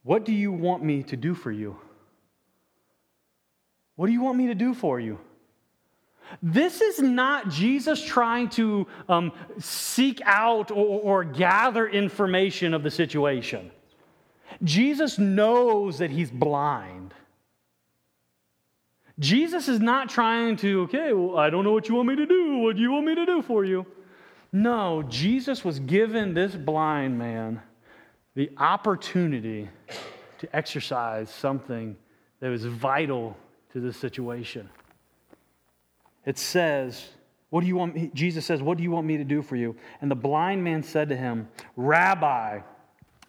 [0.05, 1.77] What do you want me to do for you?
[3.97, 5.19] What do you want me to do for you?
[6.43, 12.91] This is not Jesus trying to um, seek out or, or gather information of the
[12.91, 13.71] situation.
[14.63, 17.15] Jesus knows that he's blind.
[19.19, 22.27] Jesus is not trying to, okay, well, I don't know what you want me to
[22.27, 22.59] do.
[22.59, 23.87] What do you want me to do for you?
[24.53, 27.63] No, Jesus was given this blind man
[28.35, 29.69] the opportunity
[30.39, 31.97] to exercise something
[32.41, 33.37] that was vital
[33.73, 34.69] to this situation.
[36.27, 37.09] It says,
[37.49, 38.11] What do you want me?
[38.13, 39.77] Jesus says, What do you want me to do for you?
[40.03, 42.61] And the blind man said to him, Rabbi,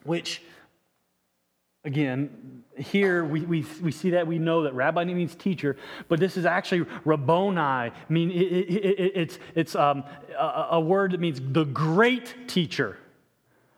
[0.04, 0.42] which,
[1.86, 5.78] again, here we, we, we see that we know that rabbi means teacher,
[6.10, 7.60] but this is actually rabboni.
[7.60, 10.04] I mean, it, it, it, it's, it's um,
[10.38, 12.98] a, a word that means the great teacher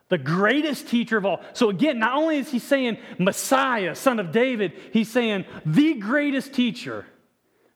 [0.09, 1.39] the greatest teacher of all.
[1.53, 6.51] So again, not only is he saying Messiah, son of David, he's saying the greatest
[6.51, 7.05] teacher.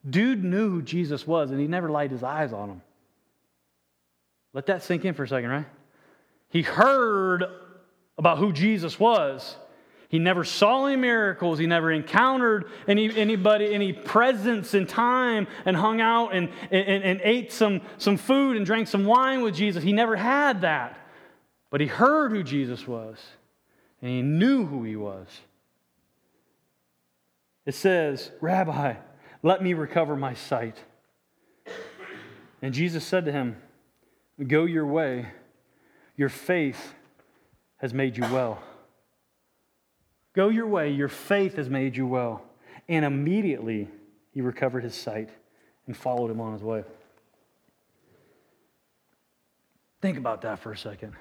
[0.08, 2.82] Dude knew who Jesus was and he never laid his eyes on him.
[4.54, 5.66] Let that sink in for a second, right?
[6.50, 7.46] He heard
[8.18, 9.56] about who Jesus was.
[10.10, 11.58] He never saw any miracles.
[11.58, 17.22] He never encountered any, anybody, any presence in time and hung out and, and, and
[17.24, 19.84] ate some, some food and drank some wine with Jesus.
[19.84, 21.00] He never had that.
[21.72, 23.18] But he heard who Jesus was,
[24.00, 25.28] and he knew who he was.
[27.66, 28.94] It says, Rabbi,
[29.44, 30.78] let me recover my sight.
[32.62, 33.58] And Jesus said to him,
[34.48, 35.28] Go your way.
[36.16, 36.94] Your faith
[37.78, 38.64] has made you well.
[40.34, 40.90] Go your way.
[40.90, 42.44] Your faith has made you well.
[42.88, 43.90] And immediately
[44.32, 45.30] he recovered his sight
[45.86, 46.84] and followed him on his way.
[50.02, 51.14] Think about that for a second.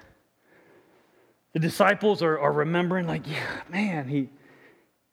[1.53, 4.29] The disciples are, are remembering, like, yeah, man, he,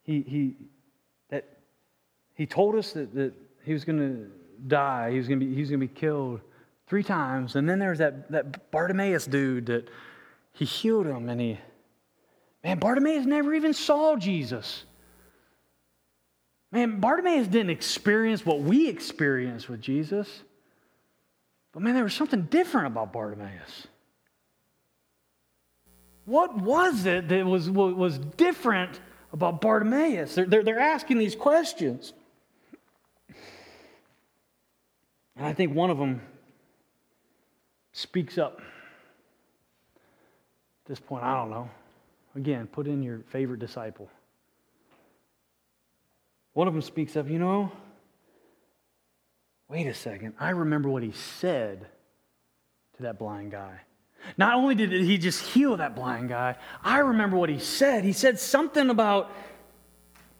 [0.02, 0.56] he, he,
[2.40, 3.34] he told us that, that
[3.66, 4.30] he was going to
[4.66, 6.40] die, he was going to be, killed
[6.86, 7.54] three times.
[7.54, 9.90] And then there's that, that Bartimaeus dude that
[10.54, 11.58] he healed him and he,
[12.64, 14.84] man, Bartimaeus never even saw Jesus.
[16.72, 20.42] Man, Bartimaeus didn't experience what we experienced with Jesus.
[21.72, 23.86] But man, there was something different about Bartimaeus.
[26.24, 28.98] What was it that was, was different
[29.30, 30.34] about Bartimaeus?
[30.34, 32.14] They're, they're, they're asking these questions.
[35.40, 36.20] And I think one of them
[37.92, 38.60] speaks up.
[40.84, 41.70] At this point, I don't know.
[42.36, 44.10] Again, put in your favorite disciple.
[46.52, 47.72] One of them speaks up, you know,
[49.66, 50.34] wait a second.
[50.38, 51.86] I remember what he said
[52.98, 53.80] to that blind guy.
[54.36, 58.04] Not only did he just heal that blind guy, I remember what he said.
[58.04, 59.32] He said something about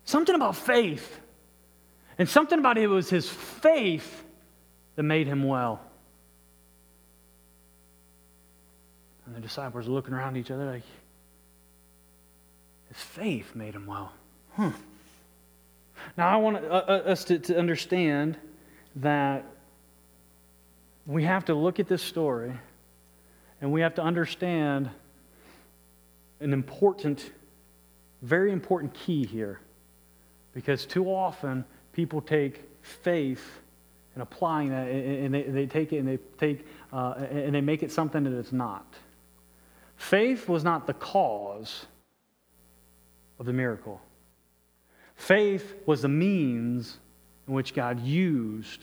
[0.05, 1.21] something about faith.
[2.19, 4.27] And something about it was his faith
[5.01, 5.81] that made him well.
[9.25, 10.83] And the disciples are looking around each other like,
[12.89, 14.13] his faith made him well.
[14.53, 14.73] Huh.
[16.19, 18.37] Now, I want us to understand
[18.97, 19.47] that
[21.07, 22.53] we have to look at this story
[23.63, 24.91] and we have to understand
[26.41, 27.31] an important,
[28.21, 29.61] very important key here.
[30.53, 33.60] Because too often people take faith
[34.15, 37.83] and applying that and they, they take it and they take uh, and they make
[37.83, 38.95] it something that it's not.
[39.97, 41.87] Faith was not the cause
[43.39, 44.01] of the miracle.
[45.15, 46.99] Faith was the means
[47.47, 48.81] in which God used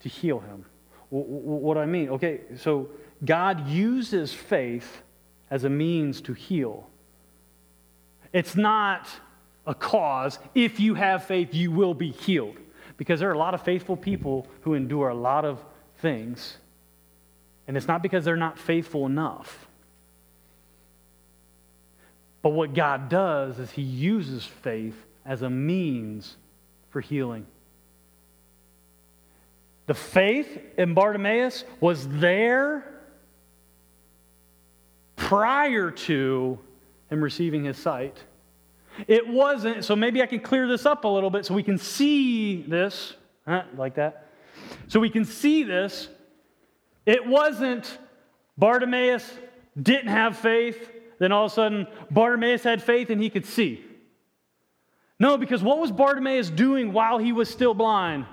[0.00, 0.64] to heal him.
[1.10, 2.10] What do I mean?
[2.10, 2.90] Okay, so
[3.24, 5.02] God uses faith
[5.50, 6.88] as a means to heal.
[8.32, 9.08] It's not
[9.66, 10.38] a cause.
[10.54, 12.56] If you have faith, you will be healed.
[12.96, 15.64] Because there are a lot of faithful people who endure a lot of
[15.98, 16.58] things.
[17.66, 19.66] And it's not because they're not faithful enough.
[22.42, 26.36] But what God does is He uses faith as a means
[26.90, 27.46] for healing.
[29.86, 32.84] The faith in Bartimaeus was there
[35.16, 36.58] prior to
[37.10, 38.18] him receiving his sight.
[39.06, 41.78] It wasn't, so maybe I can clear this up a little bit so we can
[41.78, 43.14] see this,
[43.46, 44.28] huh, like that.
[44.88, 46.08] So we can see this.
[47.06, 47.98] It wasn't
[48.56, 49.28] Bartimaeus
[49.80, 53.84] didn't have faith, then all of a sudden Bartimaeus had faith and he could see.
[55.18, 58.26] No, because what was Bartimaeus doing while he was still blind?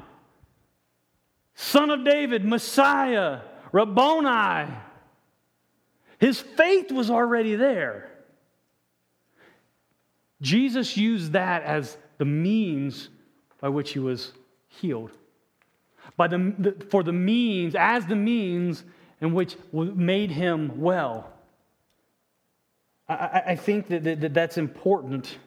[1.56, 3.40] Son of David, Messiah,
[3.72, 4.72] Rabboni.
[6.20, 8.11] His faith was already there.
[10.42, 13.10] Jesus used that as the means
[13.60, 14.34] by which he was
[14.68, 15.12] healed.
[16.18, 18.84] By the, the, for the means, as the means
[19.22, 21.32] in which made him well.
[23.08, 25.38] I, I think that, that, that that's important.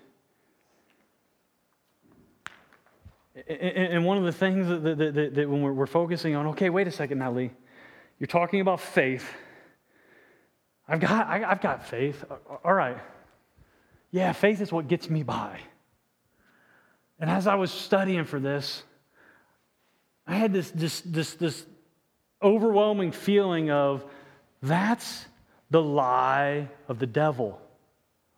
[3.48, 6.86] And one of the things that, that, that, that when we're, focusing on, okay, wait
[6.86, 7.50] a second Lee.
[8.20, 9.28] You're talking about faith.
[10.86, 12.24] I've got, I, have got faith.
[12.64, 12.98] All right.
[14.14, 15.58] Yeah, faith is what gets me by.
[17.18, 18.84] And as I was studying for this,
[20.24, 21.66] I had this, this, this, this
[22.40, 24.04] overwhelming feeling of
[24.62, 25.26] that's
[25.68, 27.60] the lie of the devil.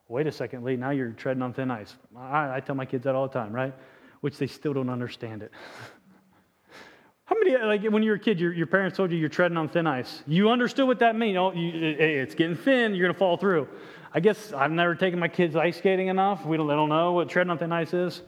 [0.09, 1.95] Wait a second, Lee, now you're treading on thin ice.
[2.17, 3.75] I, I tell my kids that all the time, right?
[4.23, 5.53] Which they still don't understand it.
[7.27, 9.59] How many, like when you were a kid, your, your parents told you you're treading
[9.59, 10.23] on thin ice?
[10.27, 11.37] You understood what that means.
[11.37, 13.69] Oh, you, hey, it's getting thin, you're going to fall through.
[14.17, 16.47] I guess I've never taken my kids ice skating enough.
[16.47, 18.23] We don't, they don't know what treading on thin ice is.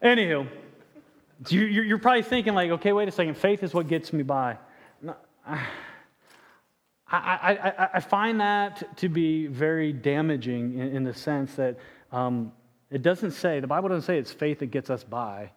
[0.00, 0.46] Anywho,
[1.48, 4.56] you, are probably thinking, like, okay, wait a second, faith is what gets me by.
[5.48, 5.58] I,
[7.12, 11.76] I, I, I, find that to be very damaging in, in the sense that
[12.12, 12.52] um,
[12.88, 15.50] it doesn't say, the Bible doesn't say it's faith that gets us by,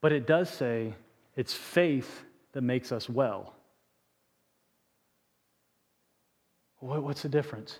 [0.00, 0.94] but it does say
[1.36, 2.24] it's faith
[2.54, 3.54] that makes us well.
[6.80, 7.78] What's the difference?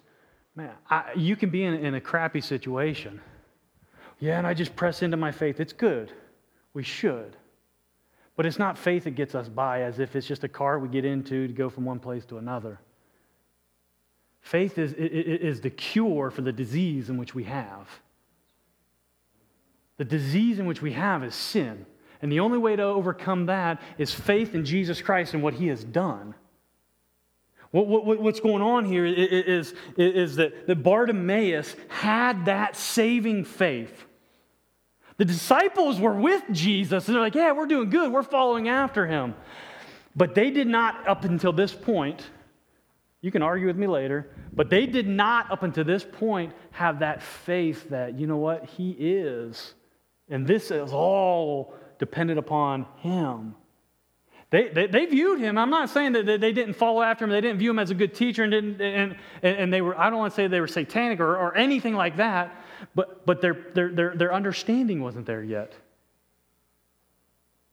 [0.56, 3.20] Man, I, you can be in, in a crappy situation.
[4.18, 5.60] Yeah, and I just press into my faith.
[5.60, 6.12] It's good.
[6.74, 7.36] We should.
[8.34, 10.88] But it's not faith that gets us by as if it's just a car we
[10.88, 12.80] get into to go from one place to another.
[14.40, 17.88] Faith is, is the cure for the disease in which we have.
[19.96, 21.84] The disease in which we have is sin.
[22.22, 25.68] And the only way to overcome that is faith in Jesus Christ and what he
[25.68, 26.34] has done.
[27.70, 34.06] What, what, what's going on here is, is that, that Bartimaeus had that saving faith.
[35.18, 38.10] The disciples were with Jesus, and they're like, Yeah, we're doing good.
[38.10, 39.34] We're following after him.
[40.16, 42.22] But they did not, up until this point,
[43.20, 47.00] you can argue with me later, but they did not, up until this point, have
[47.00, 49.74] that faith that, you know what, he is.
[50.28, 53.54] And this is all dependent upon him.
[54.50, 55.58] They, they, they, viewed him.
[55.58, 57.30] I'm not saying that they didn't follow after him.
[57.30, 60.08] They didn't view him as a good teacher and, didn't, and, and they were, I
[60.08, 63.66] don't want to say they were satanic or, or anything like that, but, but their,
[63.74, 65.74] their, their, their understanding wasn't there yet.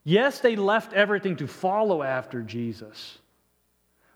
[0.03, 3.19] Yes, they left everything to follow after Jesus.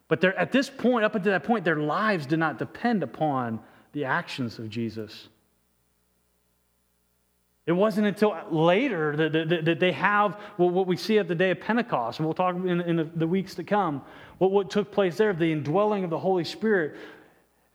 [0.10, 3.62] But at this point, up until that point, their lives did not depend upon
[3.94, 5.30] the actions of Jesus.
[7.70, 11.52] It wasn't until later that, that, that they have what we see at the day
[11.52, 14.02] of Pentecost, and we'll talk in, in the weeks to come,
[14.40, 16.96] what, what took place there, the indwelling of the Holy Spirit.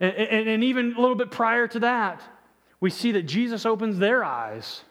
[0.00, 2.20] And, and, and even a little bit prior to that,
[2.80, 4.82] we see that Jesus opens their eyes.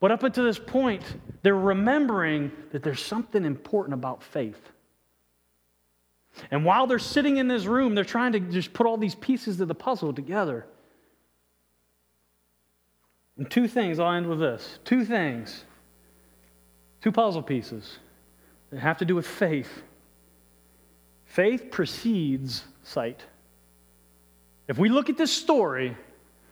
[0.00, 1.04] But up until this point,
[1.42, 4.60] they're remembering that there's something important about faith.
[6.50, 9.60] And while they're sitting in this room, they're trying to just put all these pieces
[9.60, 10.66] of the puzzle together.
[13.40, 14.78] And two things, I'll end with this.
[14.84, 15.64] Two things,
[17.00, 17.96] two puzzle pieces
[18.68, 19.82] that have to do with faith.
[21.24, 23.22] Faith precedes sight.
[24.68, 25.96] If we look at this story,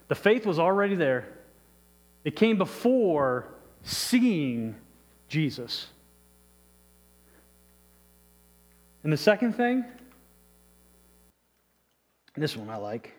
[0.09, 1.29] the faith was already there.
[2.25, 3.49] It came before
[3.83, 4.75] seeing
[5.29, 5.89] Jesus.
[9.05, 9.85] And the second thing,
[12.35, 13.13] this one I like.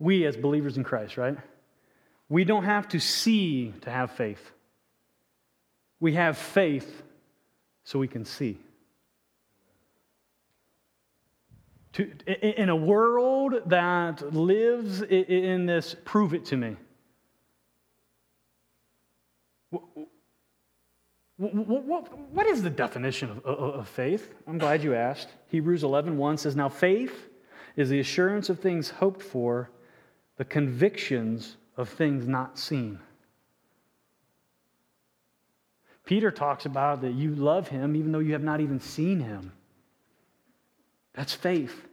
[0.00, 1.38] We as believers in Christ, right?
[2.32, 4.52] We don't have to see to have faith.
[6.00, 7.02] We have faith
[7.84, 8.58] so we can see.
[11.92, 12.10] To,
[12.58, 16.76] in a world that lives in this, prove it to me.
[19.68, 19.82] What
[22.32, 24.32] What is the definition of, of, faith?
[24.46, 25.28] I'm glad you asked.
[25.48, 27.28] Hebrews 11 1 says, Now faith
[27.76, 29.68] is the assurance of things hoped for,
[30.38, 32.98] the convictions of things not seen.
[36.04, 39.52] Peter talks about that you love him even though you have not even seen him.
[41.14, 41.86] That's faith.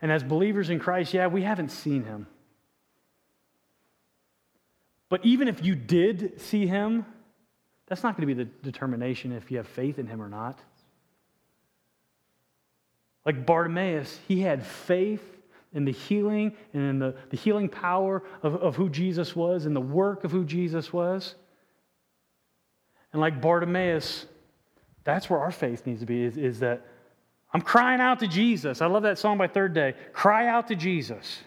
[0.00, 2.26] And as believers in Christ, yeah, we haven't seen him.
[5.08, 7.06] But even if you did see him,
[7.86, 10.60] that's not going to be the determination if you have faith in him or not.
[13.24, 15.37] Like Bartimaeus, he had faith
[15.72, 19.76] in the healing and in the, the healing power of, of who Jesus was and
[19.76, 21.34] the work of who Jesus was.
[23.12, 24.26] And like Bartimaeus,
[25.04, 26.86] that's where our faith needs to be is, is that
[27.52, 28.82] I'm crying out to Jesus.
[28.82, 29.94] I love that song by Third Day.
[30.12, 31.40] Cry out to Jesus.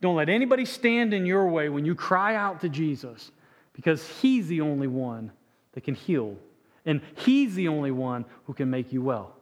[0.00, 3.30] Don't let anybody stand in your way when you cry out to Jesus
[3.72, 5.32] because He's the only one
[5.72, 6.36] that can heal,
[6.84, 9.35] and He's the only one who can make you well.